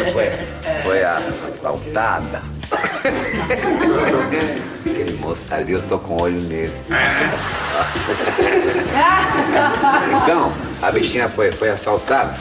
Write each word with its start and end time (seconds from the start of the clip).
Uma 0.00 0.08
bichinha 0.08 0.12
foi, 0.12 0.30
foi 0.82 1.04
assaltada. 1.04 2.42
Aquele 4.80 5.12
moço 5.18 5.42
ali, 5.50 5.72
eu 5.72 5.82
tô 5.82 5.98
com 5.98 6.14
o 6.14 6.22
olho 6.22 6.40
nele. 6.40 6.72
Então, 10.22 10.52
a 10.82 10.90
bichinha 10.90 11.28
foi, 11.28 11.52
foi 11.52 11.70
assaltada. 11.70 12.34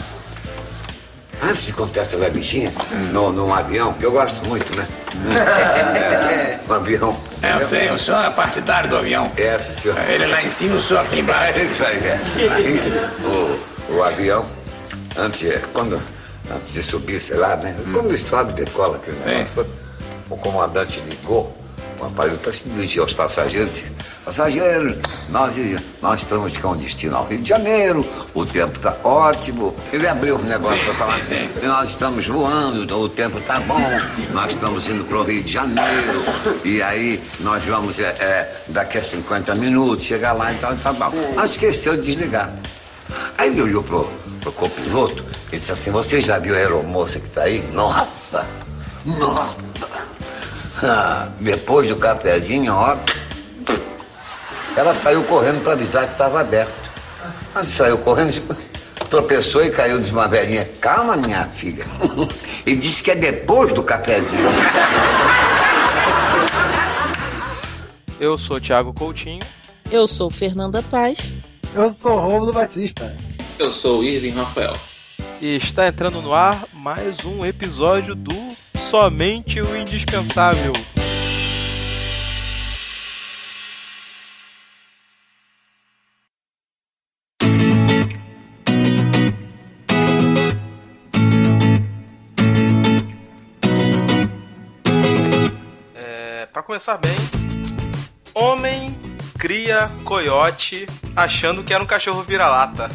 Antes 1.41 1.67
de 1.67 1.73
contar 1.73 2.01
essa 2.01 2.17
da 2.17 2.29
bichinha, 2.29 2.73
no, 3.13 3.31
num 3.31 3.53
avião, 3.53 3.93
que 3.93 4.03
eu 4.03 4.11
gosto 4.11 4.45
muito, 4.45 4.75
né? 4.75 4.85
Um 6.69 6.73
avião. 6.73 7.17
É, 7.41 7.53
eu 7.53 7.63
sei, 7.63 7.89
o 7.89 7.97
senhor 7.97 8.23
é 8.23 8.29
partidário 8.29 8.89
do 8.89 8.97
avião. 8.97 9.31
É, 9.37 9.57
senhor. 9.57 9.97
Ele 10.07 10.27
lá 10.27 10.43
em 10.43 10.49
cima, 10.49 10.75
o 10.75 10.81
senhor 10.81 10.99
aqui 10.99 11.19
embaixo. 11.19 11.57
É 11.59 11.63
isso 11.63 11.83
aí. 11.83 11.97
é. 11.97 12.19
Aí, 12.53 12.79
o, 13.89 13.95
o 13.95 14.03
avião, 14.03 14.45
antes, 15.17 15.49
é, 15.49 15.59
quando, 15.73 15.99
antes 16.51 16.73
de 16.73 16.83
subir, 16.83 17.21
sei 17.21 17.37
lá, 17.37 17.55
né? 17.55 17.75
Quando 17.93 18.15
sobe, 18.17 18.53
decola 18.53 18.97
aquele 18.97 19.17
negócio, 19.23 19.65
o 20.29 20.37
comandante 20.37 21.01
ligou 21.07 21.55
o 21.99 22.05
aparelho 22.05 22.37
para 22.37 22.53
se 22.53 22.69
dirigir 22.69 23.01
aos 23.01 23.13
passageiros. 23.13 23.83
Passageiros, 24.23 24.97
nós, 25.29 25.55
nós 26.01 26.21
estamos 26.21 26.55
com 26.57 26.75
destino 26.77 27.17
ao 27.17 27.25
Rio 27.25 27.39
de 27.39 27.49
Janeiro, 27.49 28.05
o 28.33 28.45
tempo 28.45 28.77
está 28.77 28.95
ótimo. 29.03 29.75
Ele 29.91 30.07
abriu 30.07 30.35
o 30.35 30.43
negócio 30.43 30.83
para 30.85 30.93
falar, 30.93 31.19
sim, 31.25 31.49
e 31.61 31.65
nós 31.65 31.89
estamos 31.89 32.25
voando, 32.27 32.99
o 32.99 33.09
tempo 33.09 33.39
está 33.39 33.59
bom, 33.61 33.79
nós 34.31 34.51
estamos 34.51 34.87
indo 34.87 35.03
para 35.05 35.17
o 35.17 35.23
Rio 35.23 35.43
de 35.43 35.51
Janeiro, 35.51 36.23
e 36.63 36.81
aí 36.81 37.21
nós 37.39 37.63
vamos, 37.63 37.99
é, 37.99 38.15
é, 38.19 38.61
daqui 38.67 38.97
a 38.97 39.03
50 39.03 39.55
minutos, 39.55 40.05
chegar 40.05 40.33
lá, 40.33 40.53
então 40.53 40.75
tá 40.77 40.93
bom. 40.93 41.11
Mas 41.35 41.51
esqueceu 41.51 41.97
de 41.97 42.03
desligar. 42.03 42.53
Aí 43.37 43.49
ele 43.49 43.61
olhou 43.61 43.83
pro, 43.83 44.11
pro 44.51 44.69
copiloto 44.69 45.23
e 45.51 45.57
disse 45.57 45.71
assim, 45.71 45.91
você 45.91 46.21
já 46.21 46.39
viu 46.39 46.55
a 46.55 46.57
aeromoça 46.57 47.19
que 47.19 47.27
está 47.27 47.43
aí? 47.43 47.61
Nossa! 47.71 48.45
Nossa! 49.05 49.55
Ah, 50.81 51.27
depois 51.39 51.87
do 51.87 51.95
cafezinho, 51.95 52.73
ó, 52.73 52.97
ela 54.75 54.95
saiu 54.95 55.23
correndo 55.23 55.61
para 55.61 55.73
avisar 55.73 56.05
que 56.05 56.13
estava 56.13 56.39
aberto. 56.39 56.89
Mas 57.53 57.67
saiu 57.67 57.97
correndo, 57.97 58.31
tropeçou 59.09 59.65
e 59.65 59.71
caiu 59.71 59.99
de 59.99 60.11
uma 60.11 60.27
velhinha. 60.27 60.69
Calma, 60.79 61.17
minha 61.17 61.43
filha. 61.45 61.85
Ele 62.65 62.77
disse 62.79 63.03
que 63.03 63.11
é 63.11 63.15
depois 63.15 63.73
do 63.73 63.83
cafezinho. 63.83 64.49
Eu 68.19 68.37
sou 68.37 68.59
Thiago 68.59 68.93
Coutinho. 68.93 69.45
Eu 69.91 70.07
sou 70.07 70.29
Fernanda 70.29 70.83
Paz. 70.83 71.17
Eu 71.73 71.95
sou 72.01 72.19
Rômulo 72.19 72.53
Batista. 72.53 73.15
Eu 73.59 73.69
sou 73.69 73.99
o 73.99 74.03
Irving 74.05 74.31
Rafael. 74.31 74.73
E 75.41 75.57
está 75.57 75.85
entrando 75.85 76.21
no 76.21 76.33
ar 76.33 76.65
mais 76.71 77.25
um 77.25 77.45
episódio 77.45 78.15
do 78.15 78.33
Somente 78.77 79.59
o 79.59 79.75
Indispensável. 79.75 80.71
É, 95.93 96.45
para 96.45 96.63
começar 96.63 96.97
bem, 96.97 97.11
homem 98.33 98.97
cria 99.37 99.91
coiote 100.05 100.85
achando 101.13 101.61
que 101.61 101.73
era 101.73 101.83
um 101.83 101.87
cachorro 101.87 102.23
vira-lata. 102.23 102.89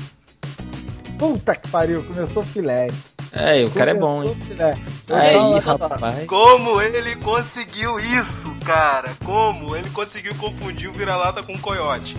Puta 1.19 1.55
que 1.55 1.69
pariu, 1.69 2.03
começou 2.05 2.43
filé. 2.43 2.89
É, 3.33 3.65
o 3.65 3.71
cara 3.71 3.91
é 3.91 3.95
bom, 3.95 4.23
Começou 4.23 4.37
hein? 4.37 4.43
filé. 4.47 4.75
Aí, 5.11 5.63
só. 5.63 5.77
rapaz. 5.77 6.27
Como 6.27 6.81
ele 6.81 7.17
conseguiu 7.17 7.99
isso, 7.99 8.55
cara? 8.65 9.13
Como 9.25 9.75
ele 9.77 9.91
conseguiu 9.91 10.35
confundir 10.37 10.89
o 10.89 10.93
vira-lata 10.93 11.43
com 11.43 11.53
o 11.53 11.59
coiote? 11.59 12.17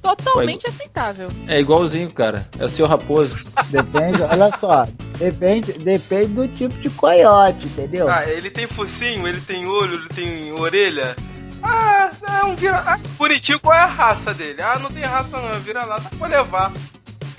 Totalmente 0.00 0.68
aceitável. 0.68 1.28
É 1.48 1.58
igualzinho, 1.58 2.08
cara. 2.12 2.48
É 2.60 2.64
o 2.64 2.68
seu 2.68 2.86
raposo. 2.86 3.36
Depende, 3.70 4.22
olha 4.22 4.56
só. 4.56 4.86
Depende, 5.18 5.72
depende 5.72 6.26
do 6.34 6.46
tipo 6.46 6.74
de 6.76 6.90
coiote, 6.90 7.66
entendeu? 7.66 8.08
Ah, 8.08 8.24
ele 8.28 8.48
tem 8.50 8.68
focinho, 8.68 9.26
ele 9.26 9.40
tem 9.40 9.66
olho, 9.66 9.94
ele 9.94 10.08
tem 10.08 10.52
orelha. 10.52 11.16
Ah, 11.60 12.10
é 12.40 12.44
um 12.44 12.54
vira... 12.54 12.84
Ah, 12.86 13.00
bonitinho, 13.18 13.58
qual 13.58 13.74
é 13.76 13.80
a 13.80 13.86
raça 13.86 14.32
dele? 14.32 14.62
Ah, 14.62 14.78
não 14.78 14.90
tem 14.90 15.02
raça 15.02 15.38
não, 15.38 15.52
é 15.56 15.58
vira-lata, 15.58 16.08
vou 16.12 16.28
levar. 16.28 16.72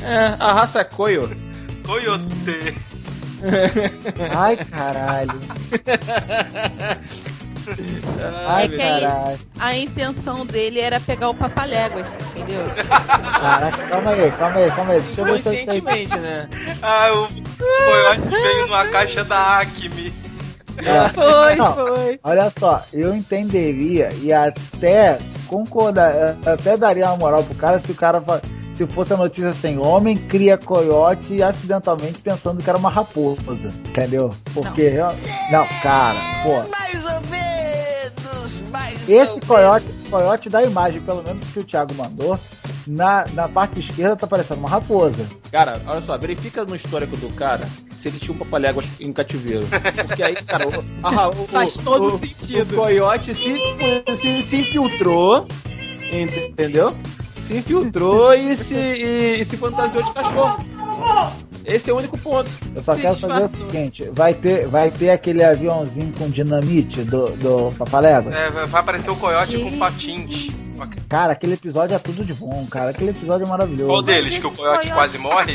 É, 0.02 0.36
a 0.40 0.54
raça 0.54 0.82
é 0.82 0.84
coio. 0.84 1.30
Coyote. 1.86 2.76
Ai, 4.36 4.58
caralho. 4.58 5.42
Ai, 8.48 8.66
É 8.66 8.68
que 8.70 8.82
aí- 8.82 9.02
caralho. 9.02 9.40
A 9.60 9.76
intenção 9.76 10.46
dele 10.46 10.80
era 10.80 11.00
pegar 11.00 11.30
o 11.30 11.34
papaléguas, 11.34 12.18
entendeu? 12.36 12.64
Caraca, 13.42 13.88
calma 13.88 14.12
aí, 14.12 14.32
calma 14.32 14.56
aí, 14.58 14.72
calma 14.72 14.94
aí. 14.94 15.02
Deixa 15.02 15.22
eu 15.22 15.26
ver 15.26 15.42
se 15.42 15.50
eu 15.50 16.18
né? 16.22 16.50
Ah, 16.82 17.12
o 17.14 17.28
coiote 17.28 18.30
veio 18.30 18.62
numa 18.68 18.88
caixa 18.88 19.24
da 19.24 19.60
Acme. 19.60 20.14
É. 20.78 21.10
Foi, 21.10 21.56
Não. 21.56 21.74
foi. 21.74 22.20
Olha 22.24 22.52
só, 22.60 22.84
eu 22.94 23.14
entenderia 23.16 24.12
e 24.22 24.32
até 24.32 25.18
concordar, 25.48 26.38
até 26.46 26.78
daria 26.78 27.08
uma 27.08 27.18
moral 27.18 27.44
pro 27.44 27.56
cara 27.56 27.80
se 27.80 27.92
o 27.92 27.96
cara 27.96 28.22
fa- 28.22 28.40
se 28.78 28.86
fosse 28.88 29.14
a 29.14 29.18
notícia 29.18 29.50
assim, 29.50 29.78
homem 29.78 30.16
cria 30.16 30.58
coiote 30.58 31.42
acidentalmente 31.42 32.20
pensando 32.20 32.62
que 32.64 32.70
era 32.70 32.78
uma 32.78 32.90
raposa, 32.92 33.70
entendeu? 33.88 34.30
Porque 34.54 34.88
real- 34.90 35.16
não, 35.52 35.66
cara, 35.82 36.20
pô, 36.44 36.70
Mais 36.70 37.04
ou 37.04 37.22
menos, 37.30 38.62
mais 38.72 39.10
esse 39.10 39.40
coiote, 39.42 39.86
coiote 40.10 40.50
da 40.50 40.62
imagem, 40.64 41.02
pelo 41.02 41.24
menos 41.24 41.48
que 41.52 41.60
o 41.60 41.64
Thiago 41.64 41.94
mandou, 41.96 42.38
na, 42.86 43.26
na 43.34 43.48
parte 43.50 43.80
esquerda 43.82 44.16
tá 44.16 44.26
parecendo 44.28 44.60
uma 44.62 44.70
raposa. 44.70 45.26
Cara, 45.52 45.82
olha 45.88 46.00
só, 46.02 46.18
verifica 46.18 46.64
no 46.64 46.76
histórico 46.76 47.18
do 47.18 47.30
cara 47.36 47.68
se 47.94 48.08
ele 48.08 48.20
tinha 48.20 48.34
um 48.34 48.38
papaléguas 48.38 48.86
em 49.00 49.12
cativeiro. 49.12 49.66
Porque 50.08 50.24
aí, 50.24 50.36
cara, 50.36 50.68
o, 50.68 50.72
ah, 51.04 51.30
o- 51.30 51.48
Faz 51.48 51.74
todo 51.74 52.16
o- 52.16 52.20
sentido. 52.20 52.74
O 52.74 52.78
coiote 52.78 53.34
se, 53.34 53.58
se, 54.16 54.42
se 54.44 54.58
infiltrou, 54.58 55.46
entendeu? 56.12 56.96
Se 57.48 57.56
infiltrou 57.58 58.34
e 58.34 58.56
se, 58.56 58.74
e, 58.76 59.42
e 59.42 59.46
se 59.46 59.56
fantasiou 59.58 60.04
de 60.04 60.12
cachorro. 60.14 60.58
Esse 61.66 61.90
é 61.90 61.94
o 61.94 61.98
único 61.98 62.18
ponto. 62.18 62.50
Eu 62.76 62.82
só 62.84 62.96
Se 62.96 63.02
quero 63.02 63.18
saber 63.18 63.44
o 63.44 63.48
seguinte, 63.50 64.10
vai 64.14 64.34
ter, 64.34 64.68
vai 64.68 64.90
ter 64.90 65.10
aquele 65.10 65.44
aviãozinho 65.44 66.12
com 66.18 66.30
dinamite 66.30 67.04
do, 67.04 67.28
do 67.32 67.72
Papalégua? 67.78 68.34
É, 68.34 68.50
vai 68.50 68.80
aparecer 68.82 69.10
o 69.12 69.16
coiote 69.16 69.58
com 69.58 69.66
Gente. 69.66 69.78
patins. 69.78 70.48
Cara, 71.10 71.34
aquele 71.34 71.54
episódio 71.54 71.96
é 71.96 72.00
tudo 72.00 72.24
de 72.24 72.34
bom, 72.34 72.66
cara. 72.70 72.92
Aquele 72.92 73.12
episódio 73.12 73.46
é 73.46 73.50
maravilhoso. 73.50 73.88
Qual 73.90 74.02
deles? 74.02 74.38
Que 74.38 74.48
o 74.48 74.52
coiote 74.52 74.90
coiote- 74.90 74.90
quase 74.94 75.18
morre? 75.18 75.54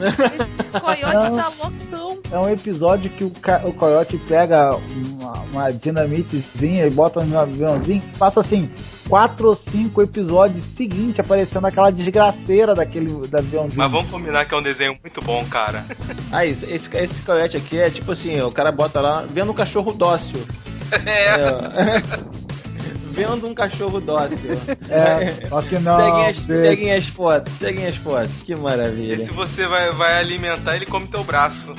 Esse 0.00 0.80
coiote 0.80 1.36
tá 1.36 1.52
loucão. 1.62 2.18
É 2.30 2.38
um 2.38 2.48
episódio 2.48 3.10
que 3.10 3.24
o, 3.24 3.32
o 3.64 3.72
coiote 3.72 4.16
pega 4.18 4.76
uma, 4.76 5.32
uma 5.52 5.72
dinamitezinha 5.72 6.86
e 6.86 6.90
bota 6.90 7.24
no 7.24 7.38
aviãozinho. 7.38 8.02
Passa 8.18 8.40
assim, 8.40 8.68
quatro 9.08 9.48
ou 9.48 9.56
cinco 9.56 10.02
episódios 10.02 10.64
seguintes 10.64 11.20
aparecendo 11.20 11.66
aquela 11.66 11.90
desgraceira 11.90 12.74
daquele 12.74 13.26
da 13.28 13.38
aviãozinho. 13.38 13.78
Mas 13.78 13.90
vamos 13.90 14.10
combinar 14.10 14.44
que 14.44 14.54
é 14.54 14.56
um 14.56 14.62
desenho 14.62 14.94
muito 15.02 15.20
bom, 15.22 15.44
cara. 15.46 15.84
Ah, 16.30 16.44
esse, 16.44 16.70
esse, 16.70 16.94
esse 16.94 17.22
coiote 17.22 17.56
aqui 17.56 17.78
é 17.80 17.88
tipo 17.88 18.12
assim, 18.12 18.38
o 18.42 18.50
cara 18.50 18.70
bota 18.70 19.00
lá, 19.00 19.22
vendo 19.26 19.50
um 19.50 19.54
cachorro 19.54 19.92
dócil. 19.92 20.38
É. 21.06 21.36
vendo 23.12 23.46
um 23.48 23.54
cachorro 23.54 24.00
dócil. 24.00 24.50
É, 24.90 25.46
só 25.48 25.60
que 25.62 25.78
não. 25.78 25.96
seguem, 25.98 26.26
as, 26.28 26.36
seguem 26.38 26.92
as 26.94 27.06
fotos, 27.08 27.52
seguem 27.54 27.86
as 27.86 27.96
fotos. 27.96 28.42
Que 28.42 28.54
maravilha. 28.54 29.14
E 29.14 29.24
se 29.24 29.30
você 29.32 29.66
vai, 29.66 29.90
vai 29.92 30.18
alimentar, 30.18 30.76
ele 30.76 30.86
come 30.86 31.06
teu 31.06 31.24
braço. 31.24 31.74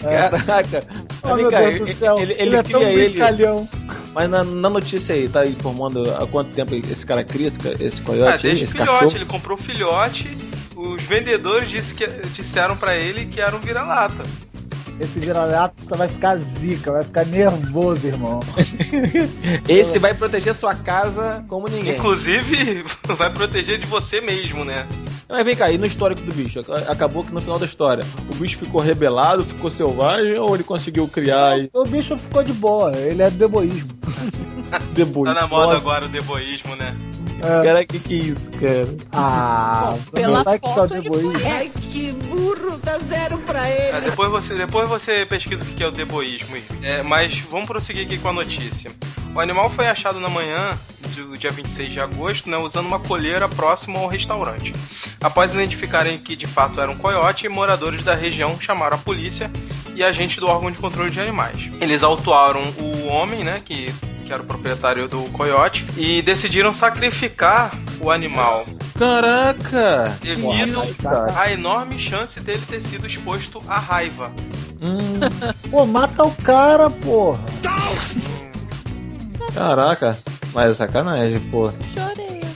Caraca. 0.00 0.84
Oh, 1.22 1.34
Vem 1.34 1.36
meu 1.36 1.50
Deus 1.50 1.78
do 1.78 1.84
ele- 1.84 1.94
céu. 1.94 2.18
Ele, 2.18 2.32
Ele, 2.32 2.42
ele 2.42 2.56
é 2.56 2.62
tão 2.62 2.82
ele. 2.82 3.08
brincalhão. 3.10 3.68
Mas 4.14 4.30
na, 4.30 4.44
na 4.44 4.70
notícia 4.70 5.14
aí, 5.14 5.28
tá 5.28 5.44
informando 5.46 6.08
há 6.14 6.26
quanto 6.26 6.50
tempo 6.52 6.74
esse 6.74 7.04
cara 7.04 7.24
cria, 7.24 7.48
esse, 7.80 8.00
coiote 8.00 8.28
Ah, 8.30 8.34
aí, 8.36 8.42
desde 8.42 8.64
esse 8.64 8.72
filhote, 8.72 8.90
cachorro? 8.92 9.16
ele 9.16 9.26
comprou 9.26 9.58
o 9.58 9.60
filhote. 9.60 10.36
Os 10.76 11.02
vendedores 11.02 11.68
disse 11.68 11.94
que, 11.94 12.06
disseram 12.32 12.76
pra 12.76 12.96
ele 12.96 13.26
que 13.26 13.40
era 13.40 13.54
um 13.56 13.60
vira-lata. 13.60 14.22
Esse 15.00 15.18
vira-lata 15.18 15.96
vai 15.96 16.06
ficar 16.06 16.36
zica, 16.36 16.92
vai 16.92 17.02
ficar 17.02 17.24
nervoso, 17.26 18.06
irmão. 18.06 18.38
Esse 19.68 19.98
vai 19.98 20.14
proteger 20.14 20.54
sua 20.54 20.74
casa 20.74 21.44
como 21.48 21.66
ninguém. 21.68 21.94
Inclusive, 21.94 22.84
vai 23.16 23.30
proteger 23.30 23.78
de 23.78 23.86
você 23.86 24.20
mesmo, 24.20 24.64
né? 24.64 24.86
Mas 25.28 25.44
vem 25.44 25.56
cá, 25.56 25.70
e 25.70 25.78
no 25.78 25.86
histórico 25.86 26.20
do 26.20 26.32
bicho? 26.32 26.60
Ac- 26.60 26.88
Acabou 26.88 27.24
que 27.24 27.32
no 27.32 27.40
final 27.40 27.58
da 27.58 27.66
história, 27.66 28.04
o 28.30 28.34
bicho 28.34 28.58
ficou 28.58 28.80
rebelado, 28.80 29.44
ficou 29.44 29.70
selvagem 29.70 30.36
ou 30.38 30.54
ele 30.54 30.62
conseguiu 30.62 31.08
criar 31.08 31.58
e 31.58 31.68
O 31.72 31.82
bicho 31.84 32.16
ficou 32.16 32.42
de 32.44 32.52
boa, 32.52 32.92
ele 32.96 33.22
é 33.22 33.30
do 33.30 33.44
eboísmo. 33.44 33.88
deboi? 34.92 35.26
Tá 35.26 35.34
na 35.34 35.46
moda 35.46 35.66
Nossa, 35.66 35.78
agora 35.78 36.04
o 36.06 36.08
deboísmo, 36.08 36.76
né? 36.76 36.94
É. 37.40 37.62
Cara, 37.64 37.84
que 37.84 37.98
que 37.98 38.14
é 38.14 38.18
isso, 38.18 38.50
cara? 38.52 38.96
Ah, 39.12 39.96
pela 40.12 40.44
que 40.44 40.60
tá 40.60 40.74
foto 40.74 40.94
ele 40.94 41.08
foi. 41.08 41.68
que 41.92 42.12
burro, 42.12 42.78
dá 42.78 42.98
zero 42.98 43.38
pra 43.38 43.68
ele. 43.68 43.96
É, 43.96 44.00
depois, 44.00 44.30
você, 44.30 44.54
depois 44.54 44.88
você 44.88 45.26
pesquisa 45.26 45.62
o 45.62 45.66
que 45.66 45.82
é 45.82 45.86
o 45.86 45.90
deboísmo. 45.90 46.56
É, 46.82 47.02
mas 47.02 47.38
vamos 47.40 47.66
prosseguir 47.66 48.06
aqui 48.06 48.18
com 48.18 48.28
a 48.28 48.32
notícia. 48.32 48.90
O 49.34 49.40
animal 49.40 49.68
foi 49.68 49.88
achado 49.88 50.20
na 50.20 50.28
manhã 50.30 50.78
do 51.14 51.36
dia 51.36 51.50
26 51.50 51.92
de 51.92 52.00
agosto, 52.00 52.50
né, 52.50 52.56
usando 52.56 52.86
uma 52.86 52.98
colheira 52.98 53.48
próxima 53.48 53.98
ao 53.98 54.08
restaurante. 54.08 54.72
Após 55.20 55.52
identificarem 55.52 56.18
que 56.18 56.34
de 56.36 56.46
fato 56.46 56.80
era 56.80 56.90
um 56.90 56.96
coiote, 56.96 57.48
moradores 57.48 58.02
da 58.02 58.14
região 58.14 58.58
chamaram 58.60 58.96
a 58.96 59.00
polícia 59.00 59.50
e 59.94 60.02
agentes 60.02 60.38
do 60.38 60.46
órgão 60.46 60.70
de 60.70 60.78
controle 60.78 61.10
de 61.10 61.20
animais. 61.20 61.68
Eles 61.80 62.02
autuaram 62.02 62.62
o 62.78 63.06
homem, 63.06 63.44
né, 63.44 63.60
que, 63.64 63.92
que 64.24 64.32
era 64.32 64.42
o 64.42 64.46
proprietário 64.46 65.06
do 65.06 65.22
coiote, 65.30 65.86
e 65.96 66.22
decidiram 66.22 66.72
sacrificar 66.72 67.70
o 68.00 68.10
animal 68.10 68.64
Caraca! 68.98 70.16
devido 70.20 70.80
à 71.36 71.52
enorme 71.52 71.98
chance 71.98 72.40
dele 72.40 72.62
ter 72.68 72.80
sido 72.80 73.06
exposto 73.06 73.62
à 73.68 73.78
raiva. 73.78 74.32
Hum, 74.82 75.20
Pô, 75.70 75.86
mata 75.86 76.24
o 76.24 76.30
cara, 76.30 76.90
porra. 76.90 77.40
caraca, 79.54 80.16
mas 80.52 80.70
é 80.70 80.74
sacanagem, 80.74 81.40
pô. 81.50 81.70
Chorei. 81.92 82.13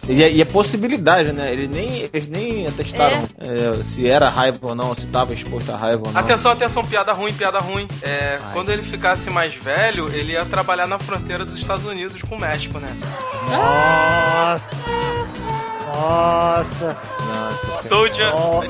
E 0.08 0.22
é, 0.22 0.32
e 0.32 0.40
é 0.40 0.44
possibilidade, 0.44 1.32
né? 1.32 1.52
Eles 1.52 1.68
nem, 1.68 2.08
eles 2.12 2.28
nem 2.28 2.66
atestaram 2.66 3.28
é, 3.38 3.82
se 3.82 4.08
era 4.08 4.30
raiva 4.30 4.58
ou 4.62 4.74
não, 4.74 4.94
se 4.94 5.06
tava 5.08 5.34
exposto 5.34 5.70
a 5.70 5.76
raiva 5.76 6.02
ou 6.06 6.12
não. 6.12 6.20
Atenção, 6.20 6.50
atenção, 6.50 6.82
piada 6.82 7.12
ruim, 7.12 7.32
piada 7.34 7.58
ruim. 7.58 7.86
É, 8.02 8.38
quando 8.54 8.70
ele 8.70 8.82
ficasse 8.82 9.28
mais 9.28 9.54
velho, 9.54 10.08
ele 10.14 10.32
ia 10.32 10.46
trabalhar 10.46 10.86
na 10.86 10.98
fronteira 10.98 11.44
dos 11.44 11.56
Estados 11.56 11.84
Unidos 11.84 12.22
com 12.22 12.36
o 12.36 12.40
México, 12.40 12.78
né? 12.78 12.88
Nossa. 13.50 14.64
Nossa. 15.86 16.96
Nossa. 17.26 17.88
Told 17.88 18.18
Oh. 18.34 18.62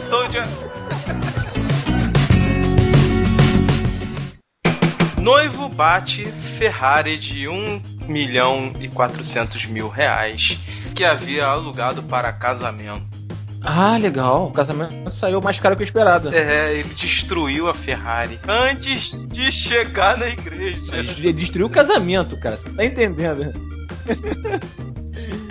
Noivo 5.20 5.68
bate 5.68 6.24
Ferrari 6.56 7.18
de 7.18 7.48
1 7.48 7.82
milhão 8.08 8.72
e 8.80 8.88
400 8.88 9.66
mil 9.66 9.88
reais 9.88 10.58
que 10.98 11.04
havia 11.04 11.46
alugado 11.46 12.02
para 12.02 12.32
casamento. 12.32 13.06
Ah, 13.62 13.96
legal. 13.96 14.46
O 14.48 14.50
casamento 14.50 15.08
saiu 15.12 15.40
mais 15.40 15.60
caro 15.60 15.76
que 15.76 15.82
o 15.82 15.84
esperado. 15.84 16.34
É, 16.34 16.74
ele 16.74 16.92
destruiu 16.92 17.68
a 17.68 17.74
Ferrari 17.74 18.36
antes 18.48 19.12
de 19.28 19.48
chegar 19.52 20.18
na 20.18 20.26
igreja. 20.26 20.96
Ele 20.96 21.32
destruiu 21.32 21.68
o 21.68 21.70
casamento, 21.70 22.36
cara. 22.40 22.56
Você 22.56 22.68
tá 22.70 22.84
entendendo? 22.84 23.52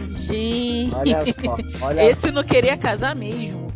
Gente, 0.09 0.93
Olha 0.93 1.23
só. 1.25 1.57
Olha 1.85 2.03
esse 2.11 2.29
não 2.29 2.43
queria 2.43 2.75
casar 2.75 3.15
mesmo. 3.15 3.71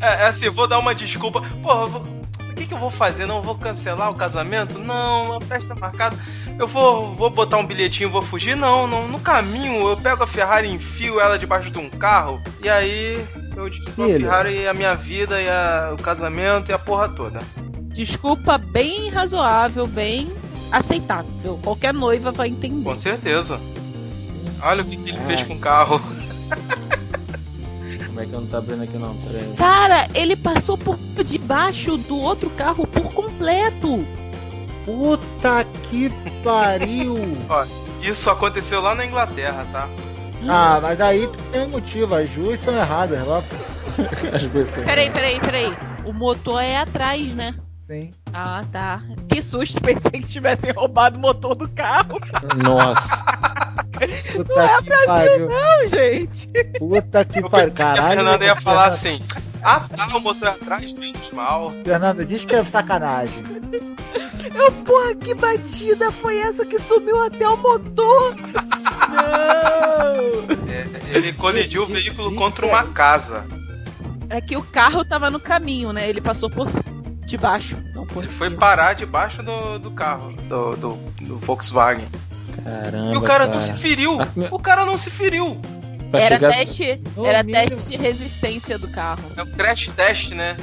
É, 0.00 0.06
é 0.22 0.26
assim, 0.26 0.48
vou 0.48 0.68
dar 0.68 0.78
uma 0.78 0.94
desculpa. 0.94 1.42
Porra, 1.60 1.86
vou- 1.86 2.17
que, 2.58 2.66
que 2.66 2.74
eu 2.74 2.78
vou 2.78 2.90
fazer? 2.90 3.26
Não 3.26 3.40
vou 3.42 3.54
cancelar 3.56 4.10
o 4.10 4.14
casamento? 4.14 4.78
Não, 4.78 5.36
a 5.36 5.40
festa 5.40 5.74
tá 5.74 5.80
marcada. 5.80 6.16
Eu 6.58 6.66
vou, 6.66 7.14
vou 7.14 7.30
botar 7.30 7.56
um 7.58 7.66
bilhetinho 7.66 8.08
e 8.08 8.12
vou 8.12 8.22
fugir? 8.22 8.56
Não, 8.56 8.86
não. 8.86 9.06
No 9.08 9.20
caminho 9.20 9.88
eu 9.88 9.96
pego 9.96 10.22
a 10.22 10.26
Ferrari 10.26 10.68
e 10.68 10.72
enfio 10.72 11.20
ela 11.20 11.38
debaixo 11.38 11.70
de 11.70 11.78
um 11.78 11.88
carro. 11.88 12.40
E 12.62 12.68
aí 12.68 13.24
eu 13.56 13.70
destruo 13.70 14.04
a. 14.06 14.08
Ferrari 14.20 14.60
e 14.62 14.66
a 14.68 14.74
minha 14.74 14.94
vida 14.94 15.40
e 15.40 15.48
a- 15.48 15.94
o 15.98 16.02
casamento 16.02 16.70
e 16.70 16.74
a 16.74 16.78
porra 16.78 17.08
toda. 17.08 17.38
Desculpa 17.92 18.58
bem 18.58 19.08
razoável, 19.10 19.86
bem 19.86 20.30
aceitável. 20.70 21.58
Qualquer 21.62 21.92
noiva 21.94 22.30
vai 22.30 22.48
entender. 22.48 22.84
Com 22.84 22.96
certeza. 22.96 23.60
Olha 24.62 24.82
o 24.82 24.84
que, 24.84 24.96
que 24.96 25.10
ele 25.10 25.18
fez 25.26 25.42
com 25.42 25.54
o 25.54 25.58
carro. 25.58 26.00
Como 28.18 28.26
é 28.26 28.26
que 28.26 28.34
eu 28.34 28.40
não 28.40 28.48
tá 28.48 28.58
abrindo 28.58 28.82
aqui 28.82 28.98
não? 28.98 29.14
Pera 29.14 29.38
aí. 29.38 29.54
Cara, 29.56 30.08
ele 30.12 30.34
passou 30.34 30.76
por 30.76 30.98
debaixo 31.24 31.96
do 31.96 32.18
outro 32.18 32.50
carro 32.50 32.84
por 32.84 33.12
completo. 33.12 34.04
Puta 34.84 35.64
que 35.84 36.10
pariu. 36.42 37.16
Isso 38.02 38.28
aconteceu 38.28 38.80
lá 38.80 38.94
na 38.96 39.06
Inglaterra, 39.06 39.64
tá? 39.70 39.88
Ah, 40.48 40.80
mas 40.82 41.00
aí 41.00 41.28
tem 41.52 41.62
um 41.62 41.68
motivo, 41.68 42.14
as 42.14 42.28
duas 42.30 42.58
são 42.60 42.74
erradas, 42.74 43.24
lá. 43.24 43.42
As 44.32 44.42
pessoas. 44.44 44.86
Peraí, 44.86 45.10
peraí, 45.10 45.40
peraí. 45.40 45.76
O 46.04 46.12
motor 46.12 46.60
é 46.60 46.76
atrás, 46.76 47.32
né? 47.34 47.54
Sim. 47.88 48.10
Ah, 48.34 48.62
tá. 48.70 49.02
Que 49.28 49.40
susto, 49.40 49.80
pensei 49.82 50.10
que 50.20 50.28
tivessem 50.28 50.70
roubado 50.72 51.16
o 51.18 51.20
motor 51.20 51.54
do 51.56 51.68
carro. 51.70 52.18
Nossa. 52.62 53.16
Puta 54.36 54.82
que 54.82 55.06
pariu. 55.06 55.48
Não, 55.48 55.86
gente. 55.88 56.46
Puta 56.78 57.24
que 57.24 57.38
Eu 57.40 57.48
pariu. 57.50 57.64
pensei 57.66 57.76
que 57.84 57.90
a 57.90 57.94
Caralho. 57.94 58.14
Fernanda 58.16 58.44
ia 58.44 58.56
falar 58.56 58.92
Fernanda- 58.92 59.24
assim: 59.24 59.42
Ah, 59.62 59.80
tá, 59.88 60.16
o 60.16 60.20
motor 60.20 60.48
atrás, 60.48 60.92
menos 60.94 61.30
mal. 61.32 61.72
Fernanda, 61.82 62.24
diz 62.24 62.44
que 62.44 62.54
é 62.54 62.62
sacanagem. 62.64 63.42
Eu, 64.54 64.70
porra, 64.84 65.14
que 65.14 65.34
batida 65.34 66.12
foi 66.12 66.38
essa 66.38 66.64
que 66.66 66.78
sumiu 66.78 67.22
até 67.24 67.48
o 67.48 67.56
motor? 67.56 68.36
Não! 69.08 70.68
É, 70.70 71.16
ele 71.16 71.32
colidiu 71.32 71.82
o 71.82 71.86
veículo 71.86 72.34
contra 72.34 72.66
uma 72.66 72.84
casa. 72.88 73.46
É 74.30 74.40
que 74.40 74.56
o 74.56 74.62
carro 74.62 75.04
tava 75.04 75.30
no 75.30 75.40
caminho, 75.40 75.92
né? 75.92 76.08
Ele 76.08 76.20
passou 76.20 76.50
por 76.50 76.68
debaixo. 77.28 77.78
Não 77.94 78.04
por 78.06 78.24
Ele 78.24 78.32
foi 78.32 78.50
parar 78.50 78.94
debaixo 78.94 79.42
do, 79.42 79.78
do 79.78 79.90
carro, 79.92 80.32
do, 80.32 80.76
do, 80.76 80.94
do 81.20 81.38
Volkswagen. 81.38 82.08
Caramba. 82.64 83.12
E 83.12 83.16
o 83.16 83.22
cara 83.22 83.46
não 83.46 83.60
se 83.60 83.72
feriu. 83.74 84.20
Ah, 84.20 84.26
O 84.50 84.58
cara 84.58 84.84
não 84.84 84.98
se 84.98 85.10
feriu. 85.10 85.60
Pra 86.10 86.20
Era 86.20 86.36
chegar- 86.36 86.52
teste, 86.52 87.02
No 87.16 87.26
era 87.26 87.44
teste 87.44 87.88
de 87.90 87.96
resistência 87.96 88.78
do 88.78 88.88
carro. 88.88 89.22
É 89.36 89.42
um 89.42 89.52
crash 89.52 89.90
test, 89.94 90.32
né? 90.32 90.56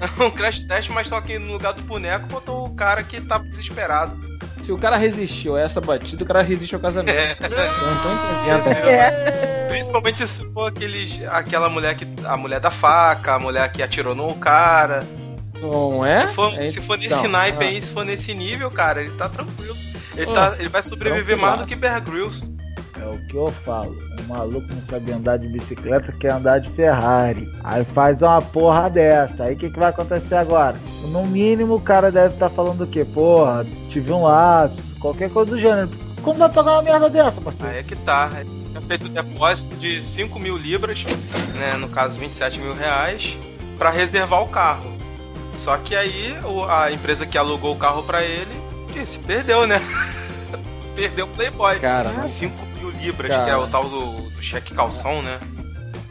É 0.00 0.06
um 0.24 0.30
crash 0.30 0.60
test, 0.60 0.88
mas 0.90 1.06
só 1.06 1.20
que 1.20 1.38
no 1.38 1.52
lugar 1.52 1.74
do 1.74 1.82
boneco 1.82 2.26
botou 2.28 2.66
o 2.66 2.74
cara 2.74 3.02
que 3.02 3.20
tava 3.20 3.44
desesperado. 3.44 4.16
Se 4.62 4.72
o 4.72 4.78
cara 4.78 4.96
resistiu 4.96 5.54
a 5.56 5.60
essa 5.60 5.80
batida, 5.80 6.24
o 6.24 6.26
cara 6.26 6.42
resiste 6.42 6.74
ao 6.74 6.80
casamento. 6.80 7.14
É. 7.16 7.36
Eu 7.40 7.48
não 7.50 8.02
tô 8.02 8.08
entendendo. 8.10 8.76
É. 8.88 9.66
Principalmente 9.68 10.26
se 10.26 10.50
for 10.52 10.68
aqueles, 10.68 11.20
aquela 11.28 11.68
mulher 11.68 11.94
que. 11.94 12.06
A 12.24 12.36
mulher 12.36 12.58
da 12.60 12.70
faca, 12.70 13.34
a 13.34 13.38
mulher 13.38 13.70
que 13.70 13.82
atirou 13.82 14.14
no 14.14 14.34
cara. 14.36 15.04
Não 15.60 16.04
é? 16.04 16.26
Se 16.26 16.34
for, 16.34 16.52
É, 16.54 16.66
se 16.66 16.80
for 16.80 16.98
nesse 16.98 17.18
então, 17.18 17.30
naipe 17.30 17.64
ah. 17.64 17.68
aí, 17.68 17.82
se 17.82 17.90
for 17.90 18.04
nesse 18.04 18.34
nível, 18.34 18.70
cara, 18.70 19.00
ele 19.00 19.10
tá 19.12 19.28
tranquilo. 19.28 19.76
Ele, 20.16 20.26
Pô, 20.26 20.32
tá, 20.32 20.56
ele 20.58 20.68
vai 20.68 20.82
sobreviver 20.82 21.36
mais 21.36 21.60
do 21.60 21.66
que 21.66 21.76
Bear 21.76 22.02
Grylls. 22.02 22.44
É 22.98 23.06
o 23.06 23.18
que 23.26 23.36
eu 23.36 23.52
falo. 23.52 23.96
Um 24.20 24.28
maluco 24.28 24.66
não 24.72 24.82
sabe 24.82 25.12
andar 25.12 25.38
de 25.38 25.46
bicicleta, 25.48 26.10
quer 26.12 26.32
andar 26.32 26.58
de 26.58 26.70
Ferrari. 26.70 27.46
Aí 27.62 27.84
faz 27.84 28.22
uma 28.22 28.40
porra 28.40 28.88
dessa. 28.88 29.44
Aí 29.44 29.54
o 29.54 29.56
que, 29.56 29.70
que 29.70 29.78
vai 29.78 29.90
acontecer 29.90 30.34
agora? 30.34 30.76
No 31.08 31.26
mínimo 31.26 31.74
o 31.74 31.80
cara 31.80 32.10
deve 32.10 32.34
estar 32.34 32.48
falando 32.48 32.82
o 32.82 32.86
quê? 32.86 33.04
Porra, 33.04 33.66
tive 33.90 34.10
um 34.12 34.22
lápis, 34.22 34.84
qualquer 34.98 35.30
coisa 35.30 35.50
do 35.50 35.60
gênero. 35.60 35.90
Como 36.22 36.38
vai 36.38 36.48
pagar 36.48 36.72
uma 36.72 36.82
merda 36.82 37.08
dessa, 37.10 37.40
parceiro? 37.40 37.72
Aí 37.72 37.80
é 37.80 37.82
que 37.82 37.94
tá. 37.94 38.30
É 38.74 38.80
feito 38.80 39.06
o 39.06 39.08
depósito 39.08 39.76
de 39.76 40.02
5 40.02 40.38
mil 40.38 40.56
libras, 40.56 41.04
né, 41.54 41.76
no 41.76 41.88
caso 41.88 42.18
27 42.18 42.58
mil 42.58 42.74
reais, 42.74 43.38
pra 43.78 43.90
reservar 43.90 44.42
o 44.42 44.48
carro. 44.48 44.95
Só 45.56 45.76
que 45.78 45.96
aí 45.96 46.34
a 46.68 46.92
empresa 46.92 47.26
que 47.26 47.36
alugou 47.38 47.74
o 47.74 47.78
carro 47.78 48.02
pra 48.02 48.22
ele 48.22 48.54
disse, 48.92 49.18
perdeu, 49.18 49.66
né? 49.66 49.80
perdeu 50.94 51.26
o 51.26 51.28
Playboy. 51.28 51.78
Cara, 51.80 52.26
5 52.26 52.54
mil 52.78 52.90
libras, 52.90 53.32
Cara. 53.32 53.44
que 53.44 53.50
é 53.50 53.56
o 53.56 53.66
tal 53.66 53.88
do, 53.88 54.30
do 54.30 54.42
cheque 54.42 54.74
calção, 54.74 55.22
né? 55.22 55.38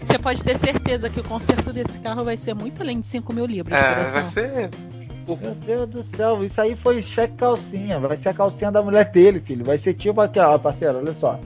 Você 0.02 0.20
pode 0.20 0.44
ter 0.44 0.58
certeza 0.58 1.10
que 1.10 1.20
o 1.20 1.24
conserto 1.24 1.74
desse 1.74 2.00
carro 2.00 2.24
vai 2.24 2.38
ser 2.38 2.54
muito 2.54 2.82
além 2.82 3.00
de 3.00 3.08
5 3.08 3.34
mil 3.34 3.46
libras, 3.46 3.80
É, 3.80 3.94
coração. 3.94 4.14
vai 4.14 4.25
ser. 4.25 4.70
Meu 5.28 5.56
Deus 5.56 5.90
do 5.90 6.04
céu, 6.16 6.44
isso 6.46 6.62
aí 6.62 6.75
foi 6.75 7.02
cheque 7.02 7.34
calcinha. 7.36 8.00
Vai 8.00 8.16
ser 8.18 8.30
a 8.30 8.34
calcinha 8.34 8.72
da 8.72 8.84
mulher 8.84 9.10
dele, 9.10 9.40
filho. 9.40 9.66
Vai 9.66 9.78
ser 9.80 9.96
tipo 9.96 10.22
aqui, 10.22 10.40
ó, 10.40 10.58
parceiro, 10.60 11.00
olha 11.00 11.14
só. 11.16 11.40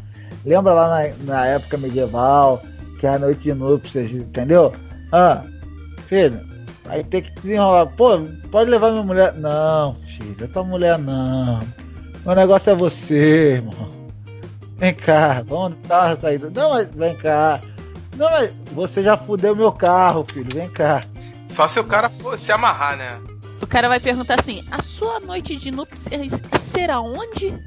Lembra 0.46 0.74
lá 0.74 0.90
na, 0.90 1.14
na 1.24 1.46
época 1.46 1.78
medieval, 1.78 2.62
que 3.00 3.08
é 3.08 3.12
a 3.12 3.20
noite 3.20 3.44
de 3.44 3.54
núpcias, 3.54 4.12
entendeu? 4.12 4.74
Ah, 5.14 5.44
filho, 6.08 6.42
Aí 6.90 7.04
tem 7.04 7.22
que 7.22 7.32
desenrolar. 7.42 7.86
Pô, 7.88 8.20
pode 8.52 8.70
levar 8.70 8.92
minha 8.92 9.04
mulher. 9.04 9.34
Não, 9.36 9.94
filho, 9.96 10.48
tua 10.48 10.64
mulher 10.64 10.98
não. 10.98 11.60
Meu 12.26 12.36
negócio 12.36 12.72
é 12.72 12.76
você, 12.76 13.54
irmão. 13.56 13.90
Vem 14.78 14.94
cá, 14.94 15.44
vamos 15.46 15.78
dar 15.88 16.08
uma 16.08 16.18
saída. 16.18 16.50
Não, 16.50 16.72
mas 16.72 16.88
vem 16.94 17.16
cá. 17.16 17.60
Não, 18.16 18.30
mas 18.32 18.52
você 18.72 19.04
já 19.04 19.16
fudeu 19.16 19.56
meu 19.56 19.72
carro, 19.72 20.26
filho. 20.32 20.48
Vem 20.54 20.70
cá. 20.70 21.00
Só 21.48 21.68
se 21.68 21.80
o 21.80 21.84
cara 21.84 22.10
for 22.10 22.38
se 22.38 22.52
amarrar, 22.52 22.98
né? 22.98 23.20
O 23.62 23.68
cara 23.68 23.88
vai 23.88 24.00
perguntar 24.00 24.40
assim: 24.40 24.64
a 24.72 24.82
sua 24.82 25.20
noite 25.20 25.56
de 25.58 25.70
núpcias 25.72 26.42
será 26.60 27.02
onde? 27.02 27.58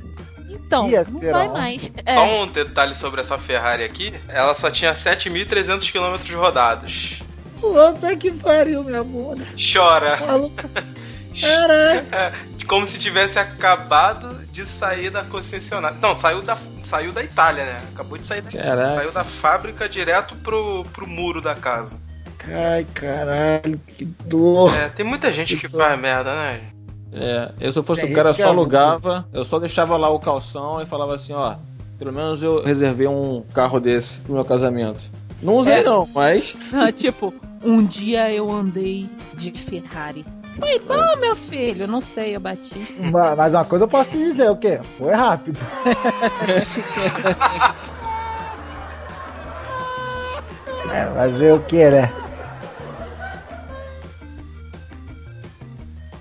Então, 0.49 0.88
Ia 0.88 1.05
não 1.05 1.21
vai 1.21 1.47
aonde? 1.47 1.59
mais. 1.61 1.93
Só 2.09 2.25
É, 2.26 2.43
um 2.43 2.47
detalhe 2.47 2.95
sobre 2.95 3.21
essa 3.21 3.38
Ferrari 3.38 3.85
aqui: 3.85 4.12
ela 4.29 4.55
só 4.55 4.71
tinha 4.71 4.95
7.300 4.95 5.91
km 5.93 6.35
rodados. 6.38 7.23
Puta 7.62 8.16
que 8.16 8.33
pariu, 8.33 8.83
minha 8.83 9.04
bunda. 9.04 9.45
Chora. 9.57 10.19
Caraca. 11.40 12.35
Como 12.66 12.85
se 12.85 12.99
tivesse 12.99 13.38
acabado 13.38 14.45
de 14.47 14.66
sair 14.66 15.11
da 15.11 15.23
concessionária. 15.23 15.97
Não, 16.00 16.16
saiu 16.16 16.42
da, 16.42 16.59
saiu 16.81 17.12
da 17.12 17.23
Itália, 17.23 17.64
né? 17.64 17.83
Acabou 17.95 18.19
de 18.19 18.26
sair 18.26 18.42
da 18.42 18.50
Caraca. 18.50 18.97
Saiu 18.97 19.12
da 19.12 19.25
fábrica 19.25 19.88
direto 19.88 20.35
pro, 20.37 20.83
pro 20.92 21.07
muro 21.07 21.40
da 21.40 21.54
casa. 21.54 22.00
Ai, 22.49 22.85
caralho, 22.92 23.81
que 23.87 24.04
dor. 24.04 24.75
É, 24.75 24.88
tem 24.88 25.07
muita 25.07 25.31
gente 25.31 25.57
que 25.57 25.69
faz 25.69 25.99
merda, 25.99 26.35
né? 26.35 26.61
É, 27.12 27.52
eu 27.61 27.73
se 27.73 27.78
eu 27.78 27.83
fosse 27.85 28.02
É, 28.02 28.04
o 28.07 28.12
cara, 28.12 28.31
eu 28.31 28.35
que 28.35 28.42
só 28.42 28.49
alugava, 28.49 29.28
eu 29.33 29.45
só 29.45 29.61
deixava 29.61 29.97
lá 29.97 30.11
o 30.11 30.19
calção 30.19 30.81
e 30.83 30.87
falava 30.87 31.14
assim, 31.14 31.33
ó, 31.33 31.57
pelo 31.99 32.12
menos 32.12 32.42
eu 32.42 32.64
reservei 32.64 33.07
um 33.07 33.45
carro 33.54 33.78
desse 33.78 34.19
pro 34.21 34.35
meu 34.35 34.45
casamento. 34.45 34.99
Não 35.43 35.55
usei 35.57 35.81
É. 35.81 35.83
não, 35.83 36.09
mas 36.15 36.55
ah, 36.73 36.91
tipo, 36.93 37.35
um 37.63 37.85
dia 37.85 38.33
eu 38.33 38.51
andei 38.51 39.09
de 39.35 39.51
Ferrari. 39.53 40.25
Foi 40.59 40.79
bom, 40.81 41.17
meu 41.21 41.35
filho. 41.35 41.87
Não 41.87 42.03
sei, 42.03 42.37
eu 42.37 42.41
bati. 42.41 42.79
Ma- 43.01 43.35
Mas 43.35 43.53
uma 43.55 43.65
coisa 43.65 43.85
eu 43.85 43.89
posso 43.89 44.11
te 44.11 44.19
dizer, 44.19 44.51
o 44.51 44.57
quê? 44.57 44.81
Foi 44.99 45.13
rápido. 45.15 45.59
é, 50.93 51.05
mas 51.15 51.33
ver 51.37 51.55
o 51.55 51.61
que, 51.65 51.89
né? 51.89 52.13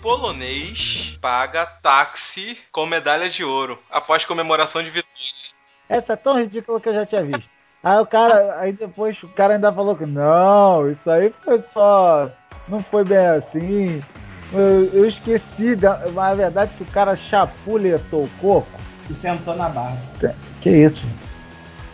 Polonês 0.02 1.18
paga 1.22 1.66
táxi 1.66 2.58
com 2.72 2.86
medalha 2.86 3.30
de 3.30 3.44
ouro 3.44 3.78
após 3.90 4.26
comemoração 4.26 4.82
de 4.82 4.90
vitória. 4.90 5.12
Essa 5.88 6.14
é 6.14 6.16
tão 6.16 6.38
ridícula 6.40 6.80
que 6.82 6.90
eu 6.90 6.94
já 6.94 7.06
tinha 7.06 7.24
visto. 7.24 7.44
Aí 7.84 8.00
o 8.00 8.06
cara, 8.06 8.60
aí 8.60 8.72
depois 8.72 9.24
o 9.24 9.28
cara 9.28 9.56
ainda 9.56 9.74
falou 9.74 9.96
que 9.96 10.06
não, 10.06 10.88
isso 10.90 11.10
aí 11.10 11.34
foi 11.44 11.60
só. 11.62 12.30
Não 12.68 12.84
foi 12.84 13.04
bem 13.04 13.26
assim. 13.26 14.04
Eu, 14.54 14.86
eu 14.94 15.08
esqueci, 15.08 15.76
da, 15.76 16.00
mas 16.14 16.18
a 16.18 16.36
verdade 16.36 16.72
é 16.74 16.78
que 16.78 16.84
o 16.84 16.94
cara 16.94 17.16
chapuletou 17.16 18.26
o 18.26 18.30
coco. 18.40 18.80
E 19.10 19.14
sentou 19.14 19.56
na 19.56 19.68
barra. 19.68 19.98
Que 20.62 20.70
isso? 20.70 21.04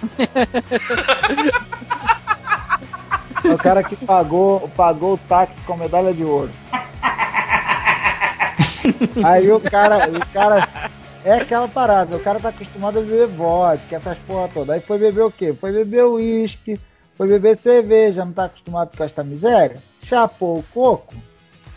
o 3.46 3.58
cara 3.58 3.82
que 3.82 3.96
pagou, 3.96 4.70
pagou 4.76 5.14
o 5.14 5.18
táxi 5.18 5.62
com 5.62 5.78
medalha 5.78 6.14
de 6.14 6.26
ouro. 6.26 6.52
Aí 9.24 9.52
o 9.52 9.60
cara, 9.60 10.10
o 10.10 10.26
cara 10.34 10.67
é 11.28 11.42
aquela 11.42 11.68
parada, 11.68 12.16
o 12.16 12.20
cara 12.20 12.40
tá 12.40 12.50
acostumado 12.50 13.00
a 13.00 13.02
beber 13.02 13.28
vodka, 13.28 13.96
essas 13.96 14.18
porra 14.20 14.50
toda. 14.54 14.74
Aí 14.74 14.80
foi 14.82 14.98
beber 14.98 15.22
o 15.24 15.32
quê? 15.32 15.54
Foi 15.54 15.72
beber 15.72 16.06
uísque, 16.06 16.80
foi 17.16 17.28
beber 17.28 17.56
cerveja, 17.58 18.24
não 18.26 18.32
tá 18.34 18.46
acostumado 18.46 18.96
com 18.96 19.04
esta 19.04 19.24
miséria? 19.24 19.78
Chapou 20.04 20.60
o 20.60 20.64
coco, 20.74 21.14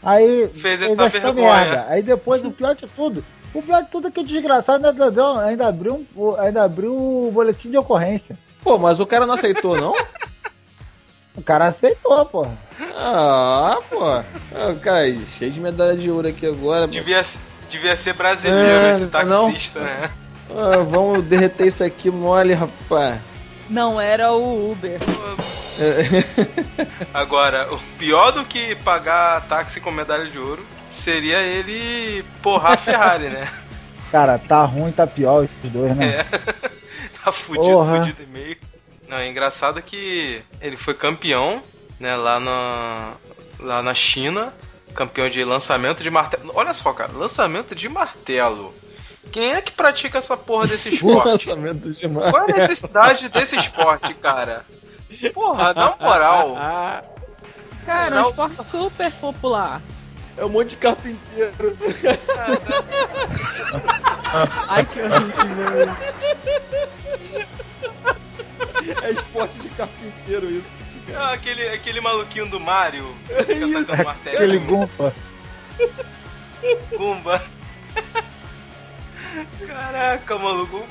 aí 0.02 0.48
Fez 0.48 0.80
essa 0.82 1.08
vergonha. 1.08 1.86
Aí 1.88 2.02
depois, 2.02 2.44
o 2.44 2.50
pior 2.50 2.74
de 2.76 2.86
tudo, 2.86 3.24
o 3.52 3.60
pior 3.60 3.82
de 3.82 3.90
tudo 3.90 4.08
é 4.08 4.10
que 4.10 4.20
o 4.20 4.24
desgraçado 4.24 4.86
ainda, 4.86 5.10
deu- 5.10 5.38
ainda 5.38 5.66
abriu, 5.66 6.06
um, 6.16 6.36
ainda 6.40 6.62
abriu 6.62 6.94
o 6.94 7.30
boletim 7.32 7.70
de 7.70 7.76
ocorrência. 7.76 8.36
pô, 8.62 8.78
mas 8.78 9.00
o 9.00 9.06
cara 9.06 9.26
não 9.26 9.34
aceitou 9.34 9.76
não? 9.76 9.94
O 11.36 11.42
cara 11.42 11.66
aceitou, 11.66 12.24
porra. 12.26 12.56
Ah, 12.94 13.78
pô. 13.88 14.04
Ah, 14.04 14.24
cara, 14.82 14.98
aí, 15.00 15.24
cheio 15.38 15.50
de 15.52 15.60
medalha 15.60 15.96
de 15.96 16.10
ouro 16.10 16.28
aqui 16.28 16.44
agora. 16.46 16.86
Devia, 16.88 17.22
devia 17.70 17.96
ser 17.96 18.14
brasileiro 18.14 18.86
É, 18.86 18.92
esse 18.92 19.04
não. 19.24 19.46
taxista, 19.46 19.80
né? 19.80 20.10
Ah, 20.50 20.78
vamos 20.78 21.24
derreter 21.24 21.66
isso 21.68 21.84
aqui 21.84 22.10
mole, 22.10 22.52
rapaz. 22.52 23.20
Não 23.68 24.00
era 24.00 24.32
o 24.32 24.72
Uber. 24.72 24.98
Agora, 27.14 27.72
o 27.72 27.78
pior 27.98 28.32
do 28.32 28.44
que 28.44 28.74
pagar 28.76 29.40
táxi 29.42 29.80
com 29.80 29.90
medalha 29.90 30.26
de 30.26 30.38
ouro 30.38 30.64
seria 30.88 31.38
ele 31.40 32.24
porrar 32.42 32.72
a 32.72 32.76
Ferrari, 32.76 33.28
né? 33.28 33.48
Cara, 34.10 34.38
tá 34.38 34.64
ruim, 34.64 34.90
tá 34.90 35.06
pior 35.06 35.44
os 35.44 35.50
dois, 35.70 35.94
né? 35.96 36.16
É. 36.16 36.24
tá 37.24 37.30
fudido, 37.30 37.64
Porra. 37.64 38.00
fudido 38.00 38.22
e 38.22 38.26
meio. 38.26 38.56
Não, 39.08 39.18
é 39.18 39.28
engraçado 39.28 39.80
que 39.82 40.42
ele 40.60 40.76
foi 40.76 40.94
campeão, 40.94 41.60
né, 41.98 42.16
lá 42.16 42.40
na, 42.40 43.12
lá 43.60 43.82
na 43.82 43.94
China, 43.94 44.52
campeão 45.00 45.30
de 45.30 45.42
lançamento 45.44 46.02
de 46.02 46.10
martelo. 46.10 46.52
Olha 46.54 46.74
só, 46.74 46.92
cara, 46.92 47.10
lançamento 47.14 47.74
de 47.74 47.88
martelo. 47.88 48.74
Quem 49.32 49.52
é 49.54 49.62
que 49.62 49.72
pratica 49.72 50.18
essa 50.18 50.36
porra 50.36 50.66
desse 50.66 50.90
esporte? 50.94 51.48
Lançamento 51.48 51.90
de 51.94 52.06
mar- 52.06 52.30
Qual 52.30 52.46
é 52.46 52.52
a 52.52 52.56
necessidade 52.58 53.28
desse 53.30 53.56
esporte, 53.56 54.12
cara? 54.14 54.62
Porra, 55.32 55.72
na 55.72 55.96
moral. 55.98 56.54
Cara, 57.86 58.10
Não. 58.16 58.26
um 58.26 58.30
esporte 58.30 58.62
super 58.64 59.10
popular. 59.12 59.80
É 60.36 60.44
um 60.44 60.50
monte 60.50 60.68
de 60.70 60.76
carpinteiro. 60.76 61.50
Ai, 64.70 64.84
que 64.84 65.00
horrível. 65.00 65.96
É 69.02 69.10
esporte 69.12 69.58
de 69.60 69.68
carpinteiro 69.70 70.50
isso. 70.50 70.79
Ah, 71.16 71.32
aquele, 71.32 71.68
aquele 71.68 72.00
maluquinho 72.00 72.46
do 72.46 72.60
Mario. 72.60 73.04
que 73.26 73.44
Fica 73.44 73.84
tacando 73.84 74.10
Aquele 74.10 74.58
gumpa. 74.58 75.14
Gumba. 76.96 77.42
Caraca, 79.66 80.38
maluco. 80.38 80.84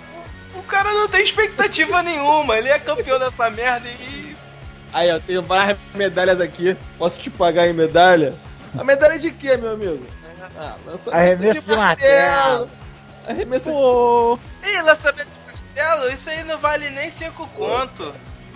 O 0.55 0.63
cara 0.63 0.91
não 0.93 1.07
tem 1.07 1.23
expectativa 1.23 2.01
nenhuma. 2.01 2.57
Ele 2.57 2.69
é 2.69 2.79
campeão 2.79 3.19
dessa 3.19 3.49
merda 3.49 3.87
e. 3.87 4.35
Aí, 4.91 5.11
ó, 5.11 5.19
tenho 5.19 5.41
várias 5.41 5.77
medalhas 5.93 6.41
aqui. 6.41 6.75
Posso 6.97 7.19
te 7.19 7.29
pagar 7.29 7.67
em 7.67 7.73
medalha? 7.73 8.33
A 8.77 8.83
medalha 8.83 9.19
de 9.19 9.31
quê, 9.31 9.55
meu 9.55 9.73
amigo? 9.73 10.05
Ah, 10.57 10.75
lançamento 10.85 11.15
Arremesso 11.15 11.61
de 11.61 11.75
martelo. 11.75 12.69
Arremesso 13.27 13.63
Pô, 13.65 14.39
Ih, 14.63 14.81
lançamento 14.81 15.27
de 15.27 15.39
martelo? 15.45 16.11
Isso 16.11 16.29
aí 16.29 16.43
não 16.43 16.57
vale 16.57 16.89
nem 16.89 17.11
5 17.11 17.47
conto. 17.49 18.13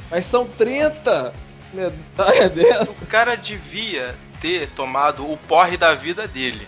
Mas 0.10 0.26
são 0.26 0.46
30 0.46 1.34
medalhas 1.74 2.52
dessa. 2.52 2.92
O 2.92 3.06
cara 3.08 3.36
devia 3.36 4.16
ter 4.40 4.70
tomado 4.72 5.30
o 5.30 5.38
porre 5.38 5.78
da 5.78 5.94
vida 5.96 6.28
dele. 6.28 6.68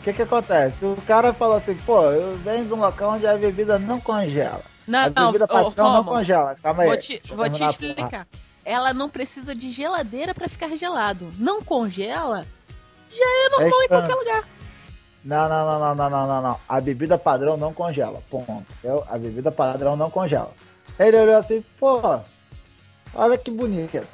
O 0.00 0.04
que 0.04 0.12
que 0.12 0.22
acontece? 0.22 0.84
O 0.84 0.96
cara 1.06 1.32
falou 1.32 1.56
assim, 1.56 1.74
pô, 1.86 2.02
eu 2.10 2.34
venho 2.36 2.64
de 2.66 2.72
um 2.72 2.76
local 2.76 3.12
onde 3.12 3.26
a 3.26 3.36
bebida 3.36 3.78
não 3.78 3.98
congela. 4.00 4.60
não, 4.86 5.04
a 5.04 5.10
não, 5.10 5.26
bebida 5.32 5.44
ô, 5.46 5.48
patrão 5.48 5.92
não 5.94 6.04
congela. 6.04 6.54
Calma 6.62 6.82
aí. 6.82 6.88
vou 6.88 6.96
te, 6.98 7.22
vou 7.28 7.48
te 7.48 7.58
porra. 7.58 7.70
explicar. 7.70 8.26
Ela 8.66 8.92
não 8.94 9.08
precisa 9.08 9.54
de 9.54 9.70
geladeira 9.70 10.34
pra 10.34 10.48
ficar 10.48 10.74
gelado. 10.76 11.30
Não 11.38 11.62
congela, 11.62 12.46
já 13.10 13.24
é 13.24 13.48
normal 13.50 13.68
em 13.68 13.82
estranho. 13.82 13.88
qualquer 13.88 14.14
lugar. 14.14 14.44
Não, 15.24 15.48
não, 15.48 15.66
não, 15.66 15.78
não, 15.80 15.94
não, 15.94 16.10
não, 16.10 16.26
não, 16.26 16.42
não. 16.42 16.60
A 16.68 16.80
bebida 16.82 17.16
padrão 17.16 17.56
não 17.56 17.72
congela. 17.72 18.22
Ponto. 18.30 18.66
Eu- 18.82 19.04
A 19.08 19.16
bebida 19.16 19.50
padrão 19.50 19.96
não 19.96 20.10
congela. 20.10 20.52
Ele 20.98 21.16
olhou 21.16 21.36
assim, 21.38 21.64
pô, 21.80 22.20
olha 23.14 23.38
que 23.38 23.50
bonito. 23.50 24.06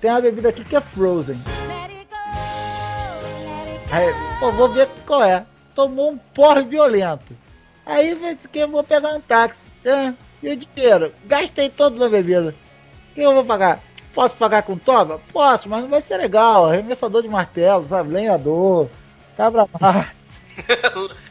Tem 0.00 0.10
uma 0.10 0.20
bebida 0.20 0.48
aqui 0.50 0.64
que 0.64 0.76
é 0.76 0.80
frozen. 0.80 1.40
Aí, 3.90 4.14
pô, 4.38 4.52
vou 4.52 4.68
ver 4.72 4.88
qual 5.06 5.22
é. 5.24 5.44
Tomou 5.74 6.10
um 6.12 6.18
porre 6.18 6.62
violento. 6.62 7.34
Aí 7.86 8.14
disse 8.14 8.48
que 8.48 8.58
eu 8.58 8.68
vou 8.68 8.84
pegar 8.84 9.14
um 9.14 9.20
táxi. 9.20 9.64
É, 9.84 10.12
e 10.42 10.52
o 10.52 10.56
dinheiro? 10.56 11.12
Gastei 11.24 11.68
todo 11.70 11.98
na 11.98 12.08
bebida. 12.08 12.54
Quem 13.14 13.24
eu 13.24 13.32
vou 13.34 13.44
pagar? 13.44 13.80
Posso 14.12 14.34
pagar 14.34 14.62
com 14.62 14.76
toba? 14.76 15.20
Posso, 15.32 15.68
mas 15.68 15.82
não 15.82 15.88
vai 15.88 16.00
ser 16.00 16.16
legal. 16.16 16.66
Arremessador 16.66 17.22
de 17.22 17.28
martelo, 17.28 17.86
sabe? 17.88 18.12
Lenhador. 18.12 18.88
Cabra 19.36 19.66
mar. 19.80 20.14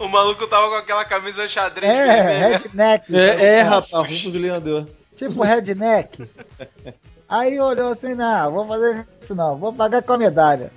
O 0.00 0.08
maluco 0.08 0.46
tava 0.48 0.68
com 0.70 0.74
aquela 0.76 1.04
camisa 1.04 1.46
xadrez 1.46 1.92
É, 1.92 2.04
vermelha. 2.06 2.56
redneck. 2.58 3.14
É, 3.16 3.44
é 3.58 3.62
rapaz, 3.62 3.92
roupa 3.92 4.08
de 4.08 4.38
lenhador. 4.38 4.86
Tipo 5.16 5.42
redneck. 5.42 6.28
Aí 7.28 7.58
olhou 7.58 7.88
assim, 7.90 8.14
não, 8.14 8.50
vou 8.52 8.66
fazer 8.66 9.06
isso 9.20 9.34
não, 9.34 9.56
vou 9.56 9.72
pagar 9.72 10.02
com 10.02 10.12
a 10.12 10.18
medalha. 10.18 10.70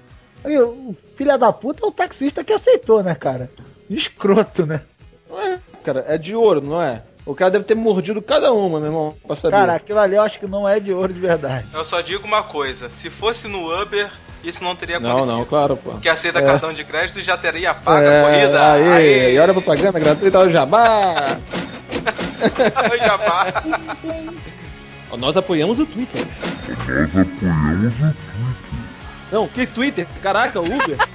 Aí 0.43 0.57
o 0.57 0.95
filho 1.17 1.37
da 1.37 1.51
puta 1.51 1.83
é 1.85 1.87
o 1.87 1.91
taxista 1.91 2.43
que 2.43 2.53
aceitou, 2.53 3.03
né, 3.03 3.13
cara? 3.15 3.49
Escroto, 3.89 4.65
né? 4.65 4.81
Ué, 5.29 5.59
cara, 5.83 6.05
é 6.07 6.17
de 6.17 6.35
ouro, 6.35 6.61
não 6.61 6.81
é? 6.81 7.01
O 7.25 7.35
cara 7.35 7.51
deve 7.51 7.65
ter 7.65 7.75
mordido 7.75 8.21
cada 8.21 8.53
uma, 8.53 8.79
meu 8.79 8.87
irmão, 8.87 9.15
pra 9.27 9.35
saber. 9.35 9.57
Cara, 9.57 9.75
aquilo 9.75 9.99
ali 9.99 10.15
eu 10.15 10.21
acho 10.21 10.39
que 10.39 10.47
não 10.47 10.67
é 10.67 10.79
de 10.79 10.93
ouro 10.93 11.11
de 11.13 11.19
verdade. 11.19 11.67
Eu 11.73 11.83
só 11.83 11.99
digo 11.99 12.25
uma 12.25 12.41
coisa: 12.41 12.89
se 12.89 13.09
fosse 13.09 13.47
no 13.49 13.69
Uber, 13.81 14.09
Isso 14.43 14.63
não 14.63 14.75
teria 14.75 14.99
Não, 14.99 15.09
acontecido. 15.09 15.37
não, 15.37 15.45
claro, 15.45 15.75
pô. 15.75 15.91
Porque 15.91 16.07
aceita 16.07 16.39
É. 16.39 16.43
cartão 16.43 16.71
de 16.71 16.83
crédito 16.85 17.19
e 17.19 17.23
já 17.23 17.35
teria 17.35 17.73
pago 17.73 18.07
a 18.07 18.11
É, 18.11 18.23
corrida. 18.23 18.71
Aí, 18.73 18.89
Aê! 18.89 19.33
e 19.33 19.39
olha 19.39 19.49
a 19.51 19.53
propaganda 19.53 19.99
gratuita 19.99 20.37
ao 20.37 20.49
Jabá. 20.49 21.37
Jabá. 23.03 23.45
Nós 25.17 25.37
apoiamos 25.37 25.79
o 25.79 25.85
Twitter. 25.85 26.25
Não, 29.31 29.47
que 29.47 29.65
Twitter? 29.65 30.05
Caraca, 30.21 30.59
o 30.59 30.65
Uber. 30.65 30.97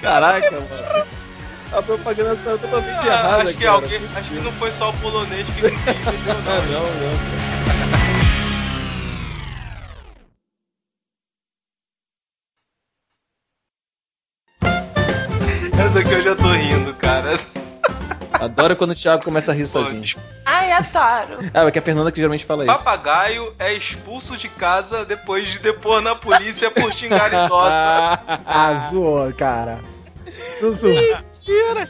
Caraca, 0.00 0.50
mano. 0.52 1.06
A 1.72 1.82
propaganda 1.82 2.34
tá 2.36 2.56
totalmente 2.56 2.98
Ah, 3.00 3.06
errada, 3.06 3.42
acho 3.42 3.54
que 3.56 3.64
cara. 3.64 3.72
alguém. 3.72 4.00
Acho 4.16 4.30
que 4.30 4.40
não 4.40 4.52
foi 4.52 4.72
só 4.72 4.90
o 4.90 4.92
polonês 4.98 5.46
que 5.48 5.66
entendeu, 5.66 6.34
Ah, 6.46 6.62
não. 6.70 6.82
não, 6.82 7.12
não. 7.12 7.18
Essa 15.86 16.00
aqui 16.00 16.12
eu 16.12 16.22
já 16.22 16.34
tô 16.36 16.50
rindo, 16.52 16.92
cara. 16.94 17.38
Adoro 18.32 18.76
quando 18.76 18.90
o 18.90 18.94
Thiago 18.94 19.24
começa 19.24 19.52
a 19.52 19.54
rir 19.54 19.66
sozinho. 19.66 20.02
Ai, 20.44 20.57
adoro. 20.72 21.38
Ah, 21.54 21.66
é 21.66 21.70
que 21.70 21.78
a 21.78 21.82
Fernanda 21.82 22.10
que 22.10 22.16
geralmente 22.18 22.44
fala 22.44 22.64
isso. 22.64 22.72
Papagaio 22.72 23.54
é 23.58 23.72
expulso 23.72 24.36
de 24.36 24.48
casa 24.48 25.04
depois 25.04 25.48
de 25.48 25.58
depor 25.58 26.00
na 26.00 26.14
polícia 26.14 26.70
por 26.70 26.92
xingar 26.92 27.28
idiota. 27.32 28.20
Ah, 28.46 28.88
zoou, 28.90 29.32
cara. 29.32 29.78
Zoou. 30.60 30.92
Mentira! 30.92 31.88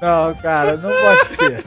Não, 0.00 0.34
cara, 0.36 0.76
não 0.76 0.90
pode 0.90 1.26
ser. 1.28 1.64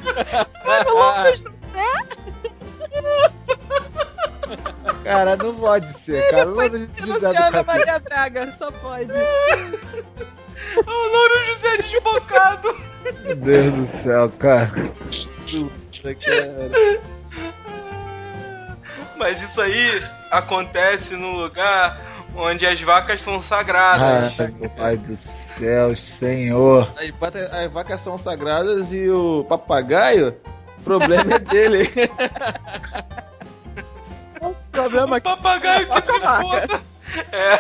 Cara, 5.03 5.36
não 5.36 5.56
pode 5.56 5.94
ser, 6.00 6.30
cara. 6.30 6.46
Não 6.46 6.53
pode 6.53 6.88
dizer 6.88 7.01
do 7.01 7.13
Luciana 7.13 7.51
capeta. 7.51 7.63
Maria 7.63 8.00
Braga, 8.00 8.51
só 8.51 8.72
pode. 8.72 9.13
O 10.77 10.91
Louro 10.91 11.46
José 11.46 11.77
desbocado. 11.77 12.77
Meu 13.24 13.36
Deus 13.36 13.74
do 13.74 13.88
céu, 13.88 14.32
cara. 14.38 14.72
Mas 19.18 19.41
isso 19.41 19.62
aí 19.62 20.03
acontece 20.30 21.15
no 21.15 21.32
lugar 21.32 22.12
onde 22.36 22.65
as 22.65 22.82
vacas 22.82 23.22
são 23.22 23.41
sagradas. 23.41 24.39
Ai, 24.39 24.48
meu 24.60 24.70
pai 24.70 24.98
do 24.98 25.18
céu, 25.18 25.96
senhor. 25.96 26.91
As, 26.98 27.72
vacas 27.72 28.01
são 28.01 28.18
sagradas 28.18 28.91
e 28.94 29.10
o 29.10 29.46
papagaio, 29.48 30.36
o 30.80 30.84
problema 30.84 31.36
é 31.36 31.39
dele. 31.39 31.89
Esse 34.41 34.68
problema 34.72 35.18
O 35.18 35.22
papagaio 35.22 35.88
que 35.89 36.01
se 36.01 36.20
foda. 36.20 36.82
É, 37.32 37.60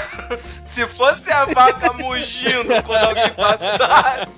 se 0.71 0.85
fosse 0.87 1.31
a 1.31 1.45
vaca 1.45 1.93
mugindo 1.93 2.81
quando 2.85 3.03
alguém 3.03 3.29
passasse, 3.31 4.29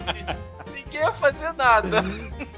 ninguém 0.74 1.02
ia 1.02 1.12
fazer 1.14 1.54
nada. 1.54 2.04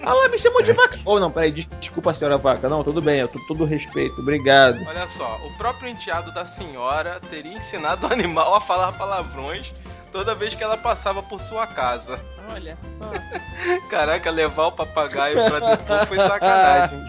Ah 0.03 0.13
lá, 0.13 0.27
me 0.29 0.37
chamou 0.37 0.61
de 0.61 0.71
vaca. 0.73 0.97
Oh, 1.05 1.19
não, 1.19 1.31
peraí, 1.31 1.51
des- 1.51 1.67
desculpa, 1.79 2.13
senhora 2.13 2.37
vaca. 2.37 2.69
Não, 2.69 2.83
tudo 2.83 3.01
bem, 3.01 3.19
eu 3.19 3.27
tô 3.27 3.39
todo 3.47 3.65
respeito, 3.65 4.19
obrigado. 4.21 4.79
Olha 4.87 5.07
só, 5.07 5.39
o 5.45 5.57
próprio 5.57 5.89
enteado 5.89 6.31
da 6.33 6.45
senhora 6.45 7.19
teria 7.29 7.53
ensinado 7.53 8.07
o 8.07 8.13
animal 8.13 8.55
a 8.55 8.61
falar 8.61 8.91
palavrões 8.93 9.73
toda 10.11 10.33
vez 10.35 10.55
que 10.55 10.63
ela 10.63 10.77
passava 10.77 11.21
por 11.23 11.39
sua 11.41 11.67
casa. 11.67 12.19
Olha 12.53 12.77
só. 12.77 13.11
Caraca, 13.89 14.29
levar 14.29 14.67
o 14.67 14.71
papagaio 14.71 15.43
pra 15.45 15.59
depor 15.59 16.05
foi 16.07 16.17
sacanagem. 16.17 17.03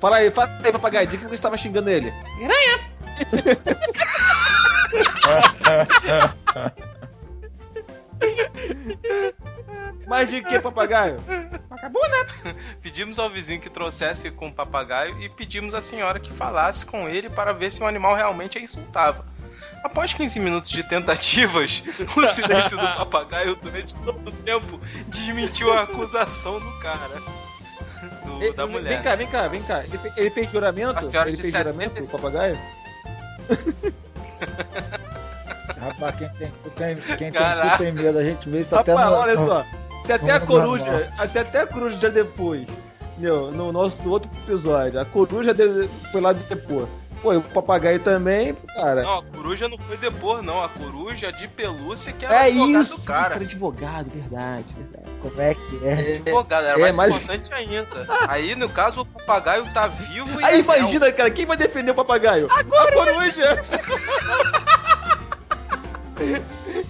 Fala 0.00 0.16
aí, 0.18 0.30
fala 0.30 0.58
aí, 0.62 0.72
papagaio, 0.72 1.06
diga 1.06 1.22
que 1.24 1.28
você 1.30 1.34
estava 1.34 1.56
xingando 1.56 1.88
ele. 1.90 2.12
Mas 10.06 10.28
de 10.30 10.42
que, 10.42 10.58
papagaio? 10.60 11.18
Pedimos 12.80 13.18
ao 13.18 13.28
vizinho 13.28 13.60
que 13.60 13.68
trouxesse 13.68 14.30
com 14.30 14.48
o 14.48 14.52
papagaio 14.52 15.20
e 15.20 15.28
pedimos 15.28 15.74
à 15.74 15.82
senhora 15.82 16.20
que 16.20 16.32
falasse 16.32 16.86
com 16.86 17.08
ele 17.08 17.28
para 17.28 17.52
ver 17.52 17.72
se 17.72 17.82
o 17.82 17.86
animal 17.86 18.14
realmente 18.14 18.56
a 18.56 18.60
insultava. 18.60 19.26
Após 19.82 20.12
15 20.14 20.38
minutos 20.40 20.70
de 20.70 20.82
tentativas, 20.84 21.82
o 22.16 22.26
silêncio 22.26 22.76
do 22.78 22.86
papagaio 22.96 23.56
durante 23.56 23.94
todo 23.96 24.28
o 24.28 24.32
tempo 24.32 24.80
desmentiu 25.08 25.72
a 25.72 25.82
acusação 25.82 26.58
do 26.60 26.72
cara. 26.78 27.20
Do- 28.24 28.42
Ele- 28.42 28.52
da 28.52 28.66
mulher. 28.66 28.94
Vem 28.94 29.02
cá, 29.02 29.14
vem 29.16 29.26
cá, 29.26 29.48
vem 29.48 29.62
cá. 29.62 29.84
Ele, 29.84 29.98
ele 30.16 30.30
fez 30.30 30.50
juramento? 30.50 30.98
A 30.98 31.02
senhora 31.02 31.28
ele 31.28 31.36
fez 31.36 31.52
70 31.52 31.72
juramento, 31.72 32.02
o 32.02 32.08
papagaio? 32.10 32.58
Rapaz, 35.78 36.16
quem 36.16 36.28
tem, 36.30 36.52
quem, 36.76 36.96
quem 36.96 37.16
tem, 37.16 37.32
Caraca. 37.32 37.78
tem 37.78 37.92
medo, 37.92 38.18
a 38.18 38.24
gente 38.24 38.48
vê 38.48 38.60
isso 38.60 38.74
até 38.74 38.92
Rapaz, 38.94 39.10
no... 39.10 39.16
olha 39.16 39.36
só. 39.36 39.64
Se 40.04 40.12
até 40.12 40.32
a 40.32 40.40
coruja, 40.40 41.12
se 41.30 41.38
até 41.38 41.60
a 41.62 41.66
coruja 41.66 41.98
já 41.98 42.08
depois, 42.08 42.66
meu, 43.18 43.50
no 43.50 43.72
nosso 43.72 43.96
no 44.02 44.10
outro 44.12 44.30
episódio, 44.44 45.00
a 45.00 45.04
coruja 45.04 45.52
de- 45.52 45.88
foi 46.12 46.20
lá 46.20 46.32
depor. 46.32 46.86
Pô, 47.22 47.32
e 47.32 47.36
o 47.38 47.42
papagaio 47.42 47.98
também, 48.00 48.54
cara. 48.74 49.02
Não, 49.02 49.18
a 49.18 49.22
coruja 49.22 49.68
não 49.68 49.78
foi 49.78 49.96
depor, 49.96 50.42
não. 50.42 50.62
A 50.62 50.68
coruja 50.68 51.32
de 51.32 51.48
pelúcia 51.48 52.12
que 52.12 52.24
era 52.24 52.34
é 52.34 52.50
advogado 52.50 52.82
isso, 52.82 52.96
do 52.96 53.02
cara. 53.02 53.34
era 53.36 53.44
advogado, 53.44 54.10
verdade, 54.14 54.64
verdade. 54.76 55.16
Como 55.22 55.40
é 55.40 55.54
que 55.54 55.80
é? 55.86 56.16
Advogado, 56.16 56.66
era 56.66 56.76
É, 56.78 56.80
mais 56.80 56.96
mas- 56.96 57.08
importante 57.16 57.52
ainda. 57.54 58.06
Aí, 58.28 58.54
no 58.54 58.68
caso, 58.68 59.00
o 59.00 59.06
papagaio 59.06 59.72
tá 59.72 59.88
vivo 59.88 60.40
e. 60.40 60.44
Aí 60.44 60.56
é 60.56 60.58
imagina, 60.60 61.10
cara, 61.10 61.30
quem 61.30 61.46
vai 61.46 61.56
defender 61.56 61.90
o 61.90 61.94
papagaio? 61.94 62.48
A 62.50 62.62
coruja! 62.62 63.62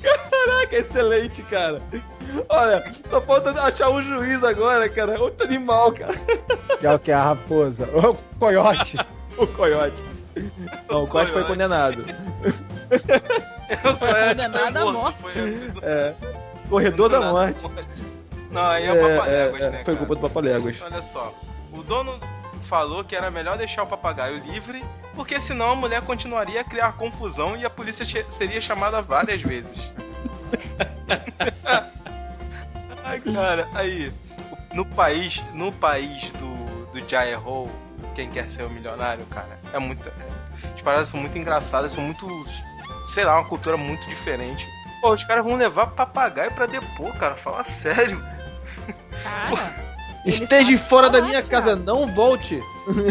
Caraca, 0.02 0.76
excelente, 0.76 1.42
cara. 1.44 1.80
Olha, 2.48 2.84
só 3.10 3.20
falta 3.20 3.50
achar 3.62 3.88
um 3.90 4.02
juiz 4.02 4.42
agora, 4.44 4.88
cara. 4.88 5.20
Outro 5.20 5.46
animal, 5.46 5.92
cara. 5.92 6.14
Que 6.80 6.86
é 6.86 6.92
o 6.94 6.98
que? 6.98 7.12
A 7.12 7.22
raposa. 7.24 7.88
O 7.94 8.14
coiote. 8.38 8.96
O 9.38 9.46
coiote. 9.46 10.02
Não, 10.88 11.04
o 11.04 11.06
coiote 11.06 11.32
foi 11.32 11.44
condenado. 11.44 12.04
O 13.66 13.96
foi 13.96 14.28
Condenado 14.28 14.76
à 14.76 14.84
morto, 14.84 14.94
morte. 15.00 15.18
foi- 15.22 15.80
É. 15.82 16.14
Corredor 16.68 17.08
da 17.08 17.20
morte. 17.32 17.58
Não, 18.50 18.64
aí 18.64 18.84
é, 18.86 18.92
o 18.92 18.96
É, 18.96 19.16
Papaléguas, 19.16 19.60
é, 19.62 19.70
né? 19.70 19.76
Foi 19.84 19.84
cara? 19.94 19.96
culpa 19.96 20.14
do 20.14 20.20
Papaléguas. 20.20 20.76
Olha 20.82 21.02
só, 21.02 21.34
o 21.72 21.82
dono 21.82 22.18
falou 22.62 23.02
que 23.02 23.16
era 23.16 23.28
melhor 23.30 23.58
deixar 23.58 23.82
o 23.82 23.86
papagaio 23.86 24.38
livre, 24.38 24.84
porque 25.16 25.40
senão 25.40 25.70
a 25.72 25.76
mulher 25.76 26.00
continuaria 26.02 26.60
a 26.60 26.64
criar 26.64 26.92
confusão 26.92 27.56
e 27.56 27.64
a 27.64 27.70
polícia 27.70 28.06
seria 28.28 28.60
chamada 28.60 29.02
várias 29.02 29.42
vezes. 29.42 29.90
Ai, 33.04 33.20
cara, 33.20 33.68
aí, 33.74 34.12
no 34.74 34.84
país, 34.84 35.44
no 35.52 35.72
país 35.72 36.30
do, 36.32 36.86
do 37.00 37.08
Jai 37.08 37.34
Ho, 37.36 37.68
quem 38.14 38.28
quer 38.30 38.48
ser 38.50 38.64
o 38.64 38.70
milionário, 38.70 39.24
cara, 39.26 39.55
é 39.72 39.78
muito. 39.78 40.10
as 40.74 40.82
paradas 40.82 41.08
são 41.08 41.20
muito 41.20 41.36
engraçadas, 41.38 41.92
são 41.92 42.02
muito. 42.04 42.26
Sei 43.06 43.24
lá, 43.24 43.38
uma 43.38 43.48
cultura 43.48 43.76
muito 43.76 44.08
diferente. 44.08 44.66
Pô, 45.00 45.12
os 45.12 45.22
caras 45.24 45.44
vão 45.44 45.54
levar 45.56 45.88
papagaio 45.88 46.50
pra 46.52 46.66
depor, 46.66 47.12
cara, 47.18 47.36
fala 47.36 47.62
sério. 47.64 48.22
Cara, 49.22 49.86
Esteja 50.24 50.76
fora 50.78 51.08
da 51.08 51.20
minha 51.22 51.40
cara. 51.42 51.62
casa, 51.62 51.76
não 51.76 52.06
volte. 52.12 52.60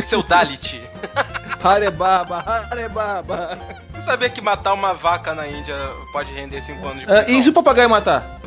Seu 0.05 0.21
Dalit. 0.21 0.81
Harebaba, 1.63 2.37
Harebaba. 2.69 3.57
Você 3.93 4.01
sabia 4.01 4.29
que 4.29 4.41
matar 4.41 4.73
uma 4.73 4.93
vaca 4.93 5.33
na 5.33 5.47
Índia 5.47 5.75
pode 6.11 6.33
render 6.33 6.61
5 6.61 6.85
anos 6.85 6.99
de 7.05 7.11
Ah, 7.11 7.23
prisão? 7.23 7.39
e 7.39 7.41
se 7.41 7.49
o 7.49 7.53
papagaio 7.53 7.89
matar? 7.89 8.39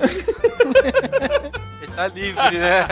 Tá 1.94 2.08
livre, 2.08 2.58
né? 2.58 2.86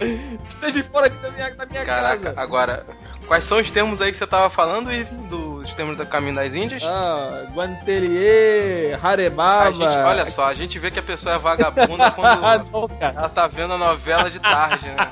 Esteja 0.48 0.84
fora 0.84 1.06
aqui 1.06 1.16
da 1.18 1.30
minha, 1.30 1.54
da 1.54 1.66
minha 1.66 1.84
Caraca, 1.84 2.18
casa. 2.18 2.40
agora, 2.40 2.86
quais 3.26 3.44
são 3.44 3.58
os 3.58 3.70
termos 3.70 4.02
aí 4.02 4.12
que 4.12 4.18
você 4.18 4.26
tava 4.26 4.50
falando, 4.50 4.92
Irving, 4.92 5.26
dos 5.26 5.74
termos 5.74 5.96
do 5.96 6.04
Caminho 6.06 6.34
das 6.34 6.54
Índias? 6.54 6.82
Ah, 6.84 7.44
Guantelier, 7.54 8.98
Harebaba. 9.02 9.68
a 9.68 9.72
gente, 9.72 9.96
olha 9.98 10.26
só, 10.26 10.46
a 10.46 10.54
gente 10.54 10.78
vê 10.78 10.90
que 10.90 10.98
a 10.98 11.02
pessoa 11.02 11.36
é 11.36 11.38
vagabunda 11.38 12.10
quando 12.10 12.26
Ah, 12.44 12.58
não, 12.58 12.90
ela 13.00 13.28
tá 13.28 13.46
vendo 13.46 13.72
a 13.72 13.78
novela 13.78 14.30
de 14.30 14.38
tarde, 14.38 14.86
né? 14.88 15.08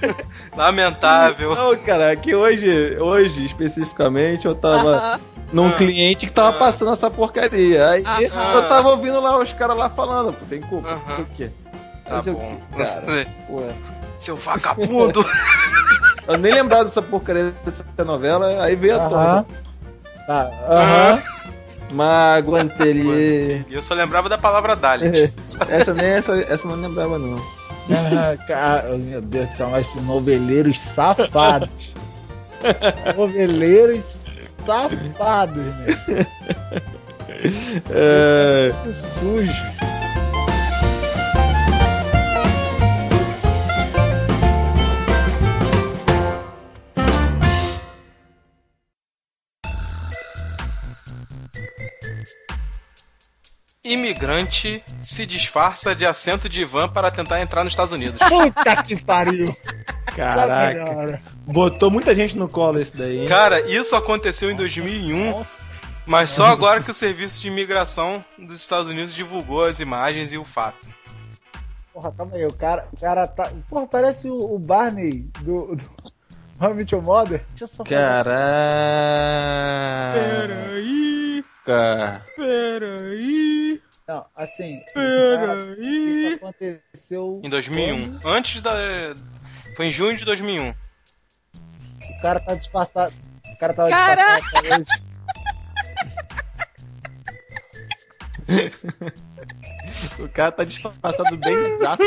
Lamentável. 0.56 1.54
Não, 1.54 1.76
cara, 1.76 2.14
que 2.16 2.34
hoje, 2.34 2.96
hoje 2.98 3.44
especificamente, 3.44 4.46
eu 4.46 4.54
tava. 4.54 5.20
Num 5.52 5.68
Ah. 5.68 5.72
cliente 5.72 6.26
que 6.26 6.32
tava 6.32 6.50
Ah. 6.50 6.58
passando 6.58 6.92
essa 6.92 7.10
porcaria. 7.10 7.88
Aí 7.90 8.04
Aham. 8.26 8.52
eu 8.54 8.68
tava 8.68 8.88
ouvindo 8.90 9.20
lá 9.20 9.38
os 9.38 9.52
caras 9.52 9.76
lá 9.76 9.88
falando, 9.90 10.32
pô, 10.32 10.44
tem 10.48 10.60
culpa, 10.60 10.98
não 11.08 11.14
sei 11.16 11.24
o 11.24 11.28
quê. 11.36 11.50
Tá 12.04 12.14
Não 12.16 12.22
sei 12.22 12.32
o 12.32 12.36
bom. 12.36 12.58
quê, 12.76 12.84
cara. 12.84 13.26
Seu 14.18 14.36
vagabundo. 14.36 15.24
eu 16.28 16.36
nem 16.38 16.52
lembrava 16.52 16.84
dessa 16.84 17.00
porcaria 17.02 17.54
dessa 17.64 17.84
novela, 18.04 18.62
aí 18.62 18.74
veio 18.76 18.94
a 18.96 18.98
Aham. 18.98 19.08
tona. 19.10 19.46
Tá, 20.26 20.50
aham. 20.68 21.22
Maguantelier. 21.92 23.64
E 23.70 23.74
eu 23.74 23.82
só 23.82 23.94
lembrava 23.94 24.28
da 24.28 24.38
palavra 24.38 24.76
Dalit. 24.76 25.32
essa 25.68 25.92
nem 25.94 26.06
essa, 26.06 26.36
essa 26.36 26.66
eu 26.68 26.76
não 26.76 26.88
lembrava 26.88 27.18
não. 27.18 27.38
Ah, 27.90 28.36
Cara, 28.46 28.96
meu 28.96 29.20
Deus 29.20 29.48
do 29.50 29.56
céu, 29.56 29.68
mas 29.70 29.86
esses 29.88 30.02
noveleiros 30.04 30.78
safados. 30.78 31.94
Noveleiros 33.16 34.04
safados, 34.64 35.64
né? 35.64 36.26
É, 37.90 38.72
sujo. 38.92 39.90
Imigrante 53.82 54.84
se 55.00 55.24
disfarça 55.24 55.94
de 55.94 56.04
assento 56.04 56.48
de 56.48 56.64
van 56.64 56.88
para 56.88 57.10
tentar 57.10 57.40
entrar 57.40 57.64
nos 57.64 57.72
Estados 57.72 57.92
Unidos. 57.92 58.18
Puta 58.28 58.82
que 58.82 59.02
pariu. 59.02 59.56
Caraca. 60.20 61.22
Botou 61.46 61.90
muita 61.90 62.14
gente 62.14 62.36
no 62.36 62.48
colo 62.48 62.78
esse 62.80 62.96
daí, 62.96 63.20
hein? 63.22 63.28
Cara, 63.28 63.60
isso 63.70 63.96
aconteceu 63.96 64.50
em 64.50 64.56
2001, 64.56 65.42
mas 66.06 66.30
só 66.30 66.46
agora 66.46 66.82
que 66.82 66.90
o 66.90 66.94
Serviço 66.94 67.40
de 67.40 67.48
Imigração 67.48 68.18
dos 68.38 68.60
Estados 68.60 68.90
Unidos 68.90 69.14
divulgou 69.14 69.64
as 69.64 69.80
imagens 69.80 70.32
e 70.32 70.38
o 70.38 70.44
fato. 70.44 70.88
Porra, 71.92 72.12
calma 72.12 72.36
aí, 72.36 72.46
o 72.46 72.52
cara, 72.52 72.86
o 72.92 73.00
cara 73.00 73.26
tá. 73.26 73.50
Porra, 73.68 73.86
parece 73.86 74.28
o, 74.28 74.36
o 74.36 74.58
Barney 74.58 75.28
do. 75.40 75.74
do 75.74 75.82
Your 76.92 77.02
Mother. 77.02 77.44
Deixa 77.50 77.64
eu 77.64 77.68
só 77.68 77.84
falar. 77.84 78.24
Caraca. 78.24 80.10
Peraí, 80.14 81.44
Cara. 81.64 82.22
peraí. 82.36 83.82
Não, 84.06 84.26
assim. 84.34 84.80
cara, 84.92 85.56
isso 85.78 86.34
aconteceu. 86.36 87.40
Em 87.44 87.48
2001. 87.48 88.18
Antes 88.24 88.60
da. 88.60 88.72
Foi 89.80 89.86
em 89.86 89.92
junho 89.92 90.14
de 90.14 90.26
2001. 90.26 90.68
O 90.68 90.74
cara 92.20 92.38
tá 92.38 92.54
disfarçado. 92.54 93.14
O 93.50 93.56
cara 93.58 93.72
tava 93.72 93.88
Caraca! 93.88 94.60
disfarçado. 94.60 94.84
O 100.22 100.28
cara 100.28 100.52
tá 100.52 100.64
disfarçado 100.64 101.36
bem 101.38 101.54
exato. 101.54 102.02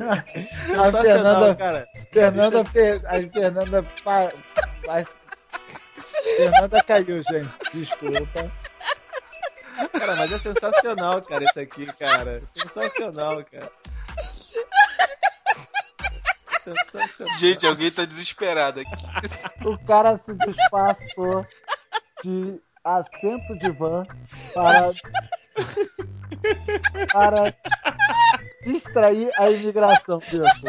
A 0.00 0.22
Sensacional, 0.26 1.02
Fernanda, 1.02 1.54
cara. 1.54 1.86
Fernanda, 2.12 2.64
Fer- 2.64 3.02
a 3.06 3.12
Fernanda, 3.32 3.82
pa, 4.02 4.30
pa- 4.84 5.04
Fernanda 6.36 6.82
caiu, 6.82 7.18
gente. 7.18 7.48
Desculpa. 7.72 8.50
Cara, 9.88 10.16
mas 10.16 10.32
é 10.32 10.38
sensacional, 10.38 11.20
cara, 11.22 11.44
isso 11.44 11.60
aqui, 11.60 11.86
cara. 11.86 12.40
Sensacional, 12.42 13.44
cara. 13.44 13.70
Sensacional. 16.64 17.38
Gente, 17.38 17.66
alguém 17.66 17.90
tá 17.90 18.04
desesperado 18.04 18.80
aqui. 18.80 19.66
O 19.66 19.78
cara 19.84 20.16
se 20.16 20.34
disfarçou 20.34 21.46
de 22.22 22.60
assento 22.84 23.58
de 23.58 23.70
van 23.70 24.04
para 24.54 24.92
para 27.12 27.54
distrair 28.64 29.30
a 29.38 29.50
imigração, 29.50 30.20
Wilson. 30.32 30.68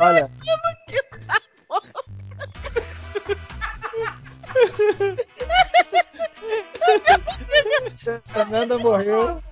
Olha. 0.00 0.28
Fernanda 8.24 8.78
morreu. 8.78 9.42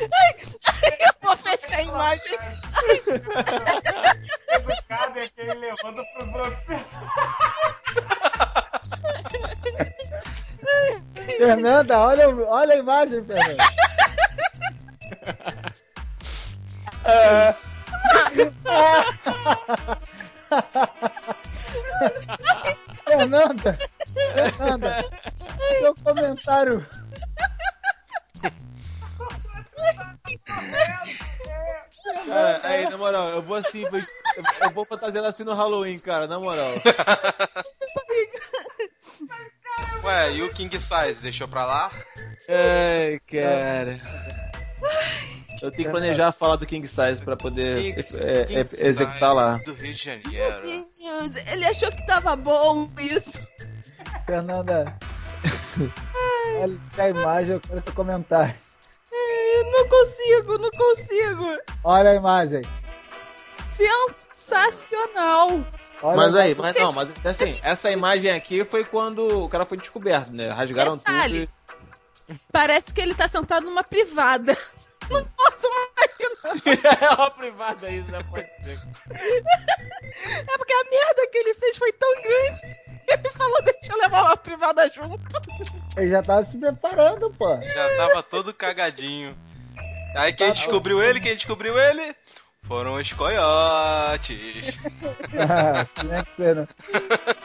Eu 0.00 1.14
vou 1.22 1.36
fechar 1.36 1.76
a 1.78 1.82
imagem. 1.82 2.38
Educado 4.48 5.18
é 5.18 5.24
aquele 5.24 5.54
levando 5.54 6.04
pros 6.14 6.34
outros. 6.34 6.80
Fernanda, 11.38 11.98
olha, 11.98 12.28
olha 12.46 12.74
a 12.74 12.78
imagem, 12.78 13.24
Fernanda. 13.24 13.64
Fernanda, 17.04 17.56
comentário. 26.50 26.86
Cara, 32.26 32.60
aí, 32.64 32.88
na 32.88 32.96
moral, 32.96 33.28
eu 33.30 33.42
vou 33.42 33.56
assim, 33.56 33.82
eu, 33.84 34.70
vou 34.72 34.84
fantasiando 34.84 35.28
assim 35.28 35.44
no 35.44 35.54
Halloween, 35.54 35.98
cara, 35.98 36.26
na 36.26 36.38
moral. 36.38 36.70
Ué, 40.02 40.32
e 40.32 40.42
o 40.42 40.52
King 40.52 40.80
Size 40.80 41.20
deixou 41.22 41.46
pra 41.46 41.64
lá? 41.64 41.90
Ai, 42.48 43.20
cara. 43.20 44.00
Eu 45.62 45.70
tenho 45.70 45.84
que 45.84 45.90
planejar 45.90 46.32
falar 46.32 46.56
do 46.56 46.66
King 46.66 46.86
Size 46.86 47.22
pra 47.22 47.36
poder 47.36 47.94
King, 47.94 48.00
é, 48.00 48.44
King 48.44 48.58
é, 48.58 48.62
executar 48.62 49.34
lá. 49.34 49.58
Size 49.58 49.64
do 49.66 49.74
Rio 49.74 49.92
de 49.92 50.02
Janeiro. 50.02 50.62
Deus, 50.62 51.48
ele 51.48 51.66
achou 51.66 51.90
que 51.90 52.06
tava 52.06 52.34
bom 52.36 52.88
isso. 52.98 53.40
Fernanda, 54.24 54.96
a 56.98 57.08
imagem, 57.08 57.52
eu 57.52 57.60
quero 57.60 57.82
seu 57.82 57.92
comentário. 57.92 58.54
Não 59.72 59.88
consigo, 59.88 60.58
não 60.58 60.70
consigo. 60.70 61.58
Olha 61.84 62.10
a 62.10 62.14
imagem. 62.14 62.62
Sensacional. 63.76 65.64
Olha 66.02 66.16
Mas 66.16 66.34
a 66.34 66.42
aí, 66.42 66.54
mas 66.54 66.74
não, 66.74 66.92
mas 66.92 67.08
assim, 67.24 67.58
essa 67.62 67.90
imagem 67.90 68.30
aqui 68.30 68.64
foi 68.64 68.84
quando 68.84 69.44
o 69.44 69.48
cara 69.48 69.66
foi 69.66 69.76
descoberto, 69.76 70.32
né? 70.32 70.48
Rasgaram 70.48 70.96
Detalhe. 70.96 71.46
tudo. 71.46 72.38
Parece 72.52 72.94
que 72.94 73.00
ele 73.00 73.14
tá 73.14 73.28
sentado 73.28 73.64
numa 73.64 73.82
privada. 73.84 74.56
Não 75.10 75.24
posso 75.24 75.66
imaginar. 75.66 77.00
E... 77.00 77.04
é 77.04 77.10
uma 77.10 77.30
privada 77.30 77.90
isso, 77.90 78.10
né? 78.10 78.22
Pode 78.30 78.48
ser. 78.56 78.80
privada 84.70 84.90
junto. 84.94 85.20
Ele 85.96 86.10
já 86.10 86.22
tava 86.22 86.44
se 86.44 86.56
preparando, 86.56 87.30
pô. 87.30 87.60
Já 87.62 87.96
tava 87.96 88.22
todo 88.22 88.54
cagadinho. 88.54 89.36
Aí 90.14 90.32
quem 90.32 90.52
descobriu 90.52 91.02
ele, 91.02 91.20
quem 91.20 91.34
descobriu 91.34 91.78
ele? 91.78 92.14
Foram 92.64 92.94
os 92.94 93.12
coiotes. 93.12 94.78
Tinha 95.94 96.24
que 96.24 96.32
ser, 96.32 96.56
né? 96.56 96.66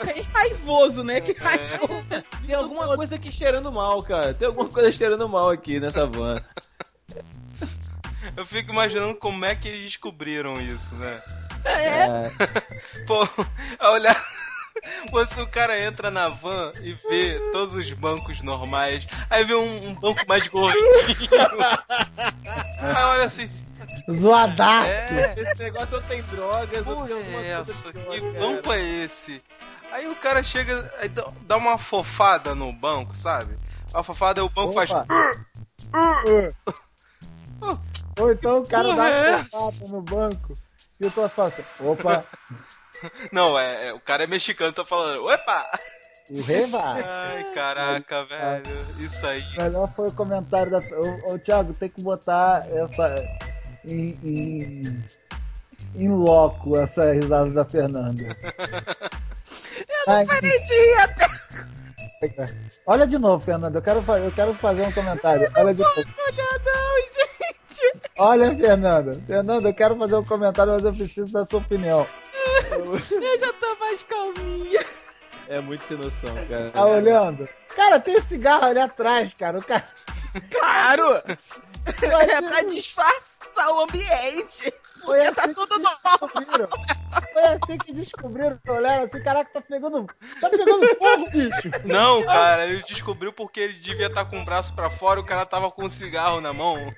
Bem 0.06 0.22
raivoso, 0.22 1.04
né? 1.04 1.22
Que 1.22 1.34
rasgou. 1.34 2.04
Tem 2.46 2.56
alguma 2.56 2.96
coisa 2.96 3.16
aqui 3.16 3.32
cheirando 3.32 3.72
mal, 3.72 4.04
cara. 4.04 4.34
Tem 4.34 4.48
alguma 4.48 4.70
coisa 4.70 4.92
cheirando 4.92 5.28
mal 5.28 5.50
aqui 5.50 5.80
nessa 5.80 6.06
van. 6.06 6.36
Eu 8.36 8.46
fico 8.46 8.72
imaginando 8.72 9.16
como 9.16 9.46
é 9.46 9.56
que 9.56 9.68
eles 9.68 9.84
descobriram 9.84 10.54
isso, 10.54 10.94
né? 10.96 11.22
É. 11.64 12.32
Pô, 13.08 13.28
a 13.80 13.92
olhar. 13.92 14.22
Se 15.34 15.42
o 15.42 15.48
cara 15.48 15.80
entra 15.82 16.12
na 16.12 16.28
van 16.30 16.72
e 16.82 16.94
vê 17.10 17.40
todos 17.52 17.76
os 17.76 17.90
bancos 17.92 18.42
normais, 18.42 19.08
aí 19.30 19.44
vê 19.44 19.56
um, 19.56 19.88
um 19.90 19.94
banco 19.96 20.22
mais 20.28 20.48
gordinho. 20.48 20.84
aí 22.80 23.04
olha 23.04 23.24
assim, 23.26 23.50
Zoadaço. 24.12 24.88
é, 24.88 25.34
Esse 25.38 25.64
negócio 25.64 26.02
tem 26.04 26.22
drogas, 26.24 26.84
porra 26.84 27.08
tem 27.08 27.16
alguma 27.16 27.42
é 27.42 27.50
essa? 27.52 27.92
Que 27.92 28.22
banco 28.40 28.72
é 28.74 28.82
esse? 28.82 29.42
Aí 29.92 30.08
o 30.08 30.16
cara 30.16 30.44
chega, 30.44 30.92
dá- 31.48 31.58
uma 31.58 31.78
fofada 31.78 32.54
no 32.54 32.72
banco, 32.74 33.16
sabe? 33.16 33.58
A 33.94 34.04
fofada, 34.04 34.42
aí 34.42 34.46
o 34.46 34.50
banco 34.50 34.74
faz. 34.74 34.90
Opa. 34.92 35.06
Ou 38.20 38.32
então 38.32 38.60
o 38.62 38.68
cara 38.68 38.84
Porra 38.90 38.98
dá 38.98 39.10
é 39.10 39.36
uma 39.36 39.44
porrada 39.50 39.88
no 39.88 40.02
banco 40.02 40.54
e 41.00 41.06
o 41.06 41.12
troço 41.12 41.34
fala 41.36 41.48
assim, 41.50 41.64
opa, 41.80 42.24
Não, 43.32 43.58
é, 43.58 43.88
é- 43.88 43.94
o 43.94 44.00
cara 44.00 44.24
é 44.24 44.28
mexicano, 44.28 44.74
tá 44.74 44.84
falando, 44.84 45.24
opa! 45.26 45.70
o 46.30 46.42
rei 46.42 46.66
vai. 46.66 47.04
Ai, 47.04 47.44
caraca, 47.54 48.26
velho, 48.26 48.86
isso 49.00 49.26
aí. 49.28 49.44
Melhor 49.58 49.88
foi 49.96 50.08
o 50.08 50.12
comentário 50.12 50.72
da. 50.72 50.78
Ô, 50.78 51.34
ô 51.34 51.40
Thiago, 51.40 51.74
tem 51.74 51.90
que 51.90 52.02
botar 52.02 52.66
essa. 52.70 53.16
Em, 53.88 54.10
em, 54.24 55.04
em 55.96 56.10
loco, 56.10 56.78
essa 56.80 57.14
risada 57.14 57.52
da 57.52 57.64
Fernanda. 57.66 58.36
Ai, 60.08 60.26
Parei 60.26 60.60
de 60.64 60.74
rir 60.74 61.00
até 61.00 61.26
olha 62.88 63.06
de 63.06 63.18
novo, 63.20 63.44
Fernanda. 63.44 63.78
Eu 63.78 63.82
quero, 63.82 64.02
fa- 64.02 64.18
eu 64.20 64.32
quero 64.32 64.54
fazer 64.56 64.82
um 64.88 64.92
comentário. 64.92 65.52
Olha 65.56 65.74
de 65.74 65.82
novo. 65.84 65.96
olhar, 66.00 66.60
não, 66.66 66.98
gente. 67.14 68.02
Olha, 68.18 68.56
Fernanda. 68.56 69.12
Fernanda, 69.28 69.70
eu 69.70 69.74
quero 69.74 69.96
fazer 69.98 70.16
um 70.16 70.26
comentário, 70.26 70.74
mas 70.74 70.84
eu 70.84 70.94
preciso 70.94 71.32
da 71.32 71.46
sua 71.46 71.60
opinião. 71.60 72.08
Eu 73.12 73.40
já 73.40 73.54
tô 73.54 73.76
mais 73.76 74.04
calminha. 74.04 74.86
É 75.48 75.60
muito 75.60 75.84
sem 75.88 75.98
noção, 75.98 76.34
cara. 76.50 76.72
Tá 76.72 76.86
olhando? 76.86 77.48
Cara, 77.76 78.00
tem 78.00 78.20
cigarro 78.22 78.66
ali 78.66 78.80
atrás, 78.80 79.32
cara. 79.34 79.58
O 79.58 79.64
cara, 79.64 79.86
Claro! 80.52 81.22
É 81.86 82.42
pra 82.42 82.64
disfarçar 82.64 83.70
o 83.70 83.82
ambiente. 83.82 84.74
Foi 85.04 85.32
tá 85.32 85.44
assim 85.44 85.54
tudo 85.54 85.76
que 85.76 85.82
normal. 85.82 86.70
Foi 87.32 87.44
assim 87.44 87.78
que 87.78 87.94
descobriram. 87.94 88.60
Olharam 88.68 89.04
assim, 89.04 89.22
caraca, 89.22 89.52
tá 89.54 89.62
pegando. 89.62 90.08
Tá 90.42 90.50
pegando 90.50 90.88
fogo, 90.96 91.30
bicho. 91.30 91.72
Não, 91.86 92.24
cara, 92.26 92.66
ele 92.66 92.82
descobriu 92.84 93.32
porque 93.32 93.60
ele 93.60 93.74
devia 93.74 94.08
estar 94.08 94.26
com 94.26 94.42
o 94.42 94.46
braço 94.46 94.74
pra 94.76 94.90
fora 94.90 95.20
e 95.20 95.24
o 95.24 95.26
cara 95.26 95.46
tava 95.46 95.70
com 95.72 95.86
um 95.86 95.90
cigarro 95.90 96.42
na 96.42 96.54
mão. 96.54 96.94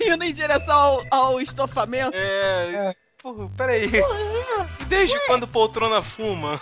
Indo 0.00 0.24
em 0.24 0.32
direção 0.32 0.74
ao, 0.74 1.02
ao 1.10 1.40
estofamento. 1.40 2.14
É. 2.14 2.94
Porra, 3.22 3.48
peraí. 3.56 3.90
E 4.80 4.84
desde 4.86 5.18
quando 5.26 5.46
poltrona 5.46 6.02
fuma? 6.02 6.60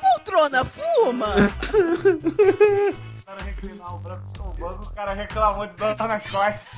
Poltrona, 0.00 0.64
fuma! 0.64 1.26
O 1.36 3.24
cara 3.24 3.42
reclinar 3.44 3.94
o 3.94 3.98
branco 3.98 4.22
no 4.38 4.52
banco, 4.54 4.84
o 4.84 4.90
cara 4.94 5.14
reclamou 5.14 5.66
de 5.66 5.76
dor 5.76 5.96
nas 5.96 6.28
costas. 6.28 6.68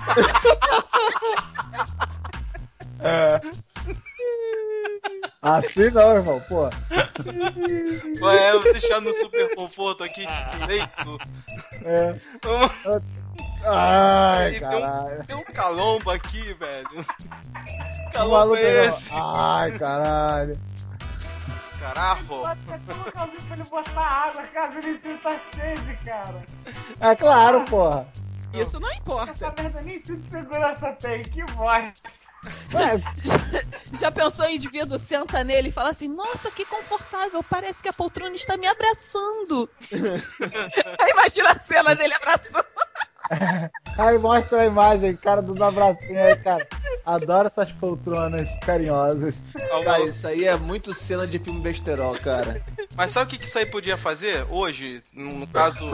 Assim 5.40 5.90
não, 5.90 6.14
irmão, 6.16 6.40
pô. 6.48 6.64
Ué, 8.24 8.50
eu 8.52 8.62
deixar 8.62 9.00
no 9.00 9.10
super 9.12 9.54
conforto 9.56 10.04
aqui, 10.04 10.24
tipo, 10.26 10.66
leito. 10.66 11.18
É. 11.84 12.14
Vamos- 12.42 13.02
Ai, 13.64 14.56
Aí, 14.56 14.60
tem, 14.60 14.86
um, 14.86 15.22
tem 15.24 15.36
um 15.36 15.44
calombo 15.44 16.10
aqui, 16.10 16.52
velho. 16.54 17.06
Maluco 18.14 18.56
é 18.56 18.86
esse? 18.86 19.10
Ai, 19.12 19.78
caralho. 19.78 20.60
Colocar 22.28 23.24
assim 23.24 23.46
pra 23.46 23.56
ele 23.56 23.64
botar 23.64 24.00
água, 24.00 24.42
caso 24.54 24.78
ele 24.78 24.98
sinta 24.98 25.40
sede, 25.54 25.98
cara. 26.04 26.44
É 27.00 27.16
claro, 27.16 27.64
porra. 27.64 28.06
Isso 28.54 28.78
não 28.78 28.92
importa. 28.92 29.30
Essa 29.30 29.52
merda 29.58 29.80
nem 29.82 29.98
cinto 29.98 30.22
de 30.22 30.30
segurança 30.30 30.92
tem, 30.92 31.22
que 31.22 31.42
bosta. 31.52 32.22
Ué, 32.74 33.00
Já 33.98 34.10
pensou 34.10 34.46
em 34.46 34.56
indivíduo 34.56 34.98
senta 34.98 35.44
nele 35.44 35.68
e 35.68 35.72
fala 35.72 35.90
assim: 35.90 36.08
Nossa, 36.08 36.50
que 36.50 36.64
confortável, 36.64 37.42
parece 37.48 37.82
que 37.82 37.88
a 37.88 37.92
poltrona 37.92 38.34
está 38.34 38.56
me 38.56 38.66
abraçando. 38.66 39.70
Aí 41.00 41.10
imagina 41.10 41.52
a 41.52 41.58
cena 41.58 41.94
dele 41.94 42.14
abraçando. 42.14 42.64
Aí 43.98 44.18
mostra 44.18 44.62
a 44.62 44.66
imagem, 44.66 45.16
cara, 45.16 45.42
do 45.42 45.62
abracinho 45.62 46.18
aí, 46.18 46.36
cara. 46.36 46.66
Adoro 47.04 47.48
essas 47.48 47.72
poltronas 47.72 48.48
carinhosas. 48.64 49.40
Tá, 49.84 50.00
isso 50.00 50.26
aí 50.26 50.44
é 50.44 50.56
muito 50.56 50.94
cena 50.94 51.26
de 51.26 51.38
filme 51.38 51.60
besterol, 51.60 52.14
cara. 52.18 52.62
Mas 52.96 53.10
sabe 53.10 53.26
o 53.26 53.28
que, 53.30 53.38
que 53.38 53.48
isso 53.48 53.58
aí 53.58 53.66
podia 53.66 53.96
fazer 53.96 54.46
hoje? 54.48 55.02
No, 55.12 55.34
no 55.38 55.46
caso, 55.46 55.90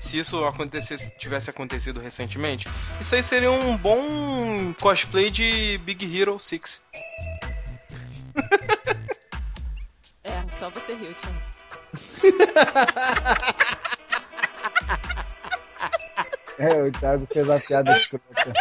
se 0.00 0.18
isso 0.18 0.44
acontecesse, 0.44 1.16
tivesse 1.18 1.50
acontecido 1.50 2.00
recentemente, 2.00 2.68
isso 3.00 3.14
aí 3.14 3.22
seria 3.22 3.50
um 3.50 3.76
bom 3.76 4.74
cosplay 4.80 5.30
de 5.30 5.78
Big 5.84 6.04
Hero 6.18 6.38
6. 6.38 6.82
É, 10.24 10.44
só 10.50 10.70
você 10.70 10.94
riu, 10.94 11.14
Tiago. 11.14 11.38
É, 16.58 16.82
o 16.82 16.90
Thiago 16.92 17.26
fez 17.32 17.48
a 17.50 17.60
piada 17.60 17.96
escrota. 17.96 18.52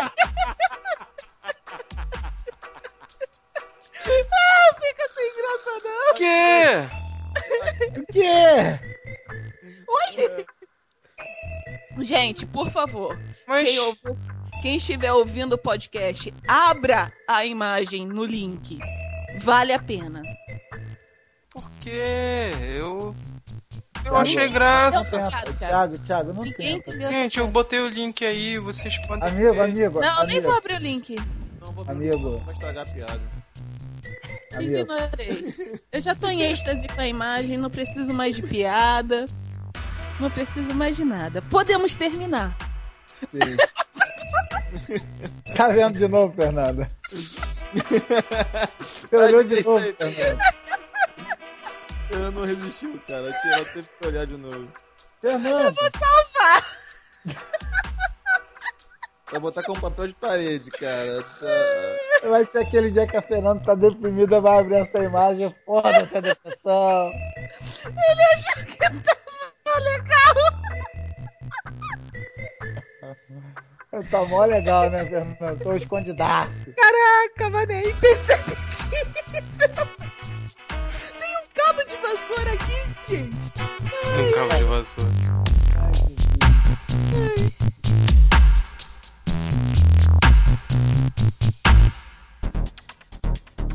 Ah, 4.05 4.73
fica 4.75 5.07
sem 5.09 5.31
graça, 5.35 5.71
não. 5.83 6.13
Que? 6.13 7.99
O 7.99 8.05
quê? 8.11 8.79
Oi! 9.87 10.45
Gente, 12.03 12.45
por 12.45 12.69
favor, 12.69 13.17
Mas 13.47 13.67
quem, 13.69 13.79
ouve- 13.79 13.99
quem 14.61 14.77
estiver 14.77 15.11
ouvindo 15.11 15.53
o 15.53 15.57
podcast, 15.57 16.33
abra 16.47 17.11
a 17.27 17.43
imagem 17.45 18.05
no 18.07 18.23
link. 18.23 18.79
Vale 19.39 19.73
a 19.73 19.79
pena. 19.79 20.21
por 21.51 21.69
quê? 21.79 22.51
Eu. 22.75 23.15
Eu 24.07 24.13
Thiago, 24.13 24.29
achei 24.29 24.47
graça. 24.49 25.15
Eu 25.15 25.19
Tenta, 25.21 25.31
cara, 25.31 25.53
cara. 25.53 25.67
Thiago, 25.67 25.99
Thiago, 25.99 26.33
não 26.33 26.41
Ninguém 26.43 26.53
tenta. 26.53 26.89
entendeu 26.89 27.11
Gente, 27.11 27.33
essa 27.33 27.39
eu 27.41 27.47
botei 27.51 27.79
o 27.79 27.89
link 27.89 28.25
aí, 28.25 28.57
vocês 28.57 28.97
podem. 29.05 29.27
Amigo, 29.27 29.53
ver. 29.53 29.61
amigo, 29.61 29.99
Não, 30.01 30.15
nem 30.15 30.23
amigo, 30.23 30.47
vou 30.47 30.57
abrir 30.57 30.75
o 30.75 30.79
link. 30.79 31.15
Não 31.63 31.71
vou 31.73 31.85
Amigo. 31.87 32.37
Vai 32.37 32.53
estragar 32.53 32.87
a 32.87 32.89
piada. 32.93 33.21
amigo. 34.55 34.77
Ignorei. 34.79 35.43
Eu 35.91 36.01
já 36.01 36.15
tô 36.15 36.27
em 36.27 36.41
êxtase 36.41 36.87
com 36.87 37.01
a 37.01 37.07
imagem, 37.07 37.57
não 37.57 37.69
preciso 37.69 38.13
mais 38.13 38.35
de 38.35 38.41
piada. 38.43 39.25
Não 40.19 40.31
preciso 40.31 40.73
mais 40.73 40.95
de 40.95 41.05
nada. 41.05 41.41
Podemos 41.43 41.93
terminar. 41.95 42.57
Sim. 43.29 43.39
Tá 45.55 45.69
vendo 45.69 45.97
de 45.97 46.07
novo, 46.07 46.33
Fernanda? 46.35 46.87
Você 48.79 49.15
olhou 49.15 49.43
de 49.43 49.63
novo, 49.63 49.79
Fernanda? 49.97 50.37
Ela 52.11 52.31
não 52.31 52.45
resistiu, 52.45 52.99
cara. 53.07 53.29
Ela 53.29 53.65
teve 53.65 53.87
que 53.99 54.07
olhar 54.07 54.25
de 54.25 54.37
novo. 54.37 54.67
Fernanda, 55.21 55.73
Salvar! 55.97 56.63
Vai 59.31 59.39
botar 59.41 59.63
como 59.63 59.81
papel 59.81 60.07
de 60.07 60.15
parede, 60.15 60.71
cara. 60.71 61.21
Tá... 61.21 62.29
vai 62.29 62.45
ser 62.45 62.59
aquele 62.59 62.89
dia 62.91 63.05
que 63.05 63.17
a 63.17 63.21
Fernanda 63.21 63.61
tá 63.65 63.75
deprimida, 63.75 64.39
vai 64.39 64.59
abrir 64.59 64.75
essa 64.75 64.99
imagem, 64.99 65.53
foda 65.65 65.89
essa 65.89 66.21
depressão. 66.21 67.11
Ele 67.85 68.23
achou 68.33 68.63
que 68.63 68.77
tava 68.77 69.79
legal. 69.79 70.33
Tá 74.09 74.25
mó 74.25 74.45
legal, 74.45 74.89
né, 74.89 75.05
Fernanda? 75.05 75.57
Tô 75.61 75.73
escondidaço. 75.73 76.71
Caraca, 76.73 77.49
mano, 77.49 77.69
é 77.71 77.89
imperceptível. 77.89 80.06
Vassoura 82.27 82.53
aqui, 82.53 82.73
gente. 83.07 83.63
Um 84.19 84.31
cabo 84.33 84.55
de 84.57 84.63
vassoura. 84.63 85.27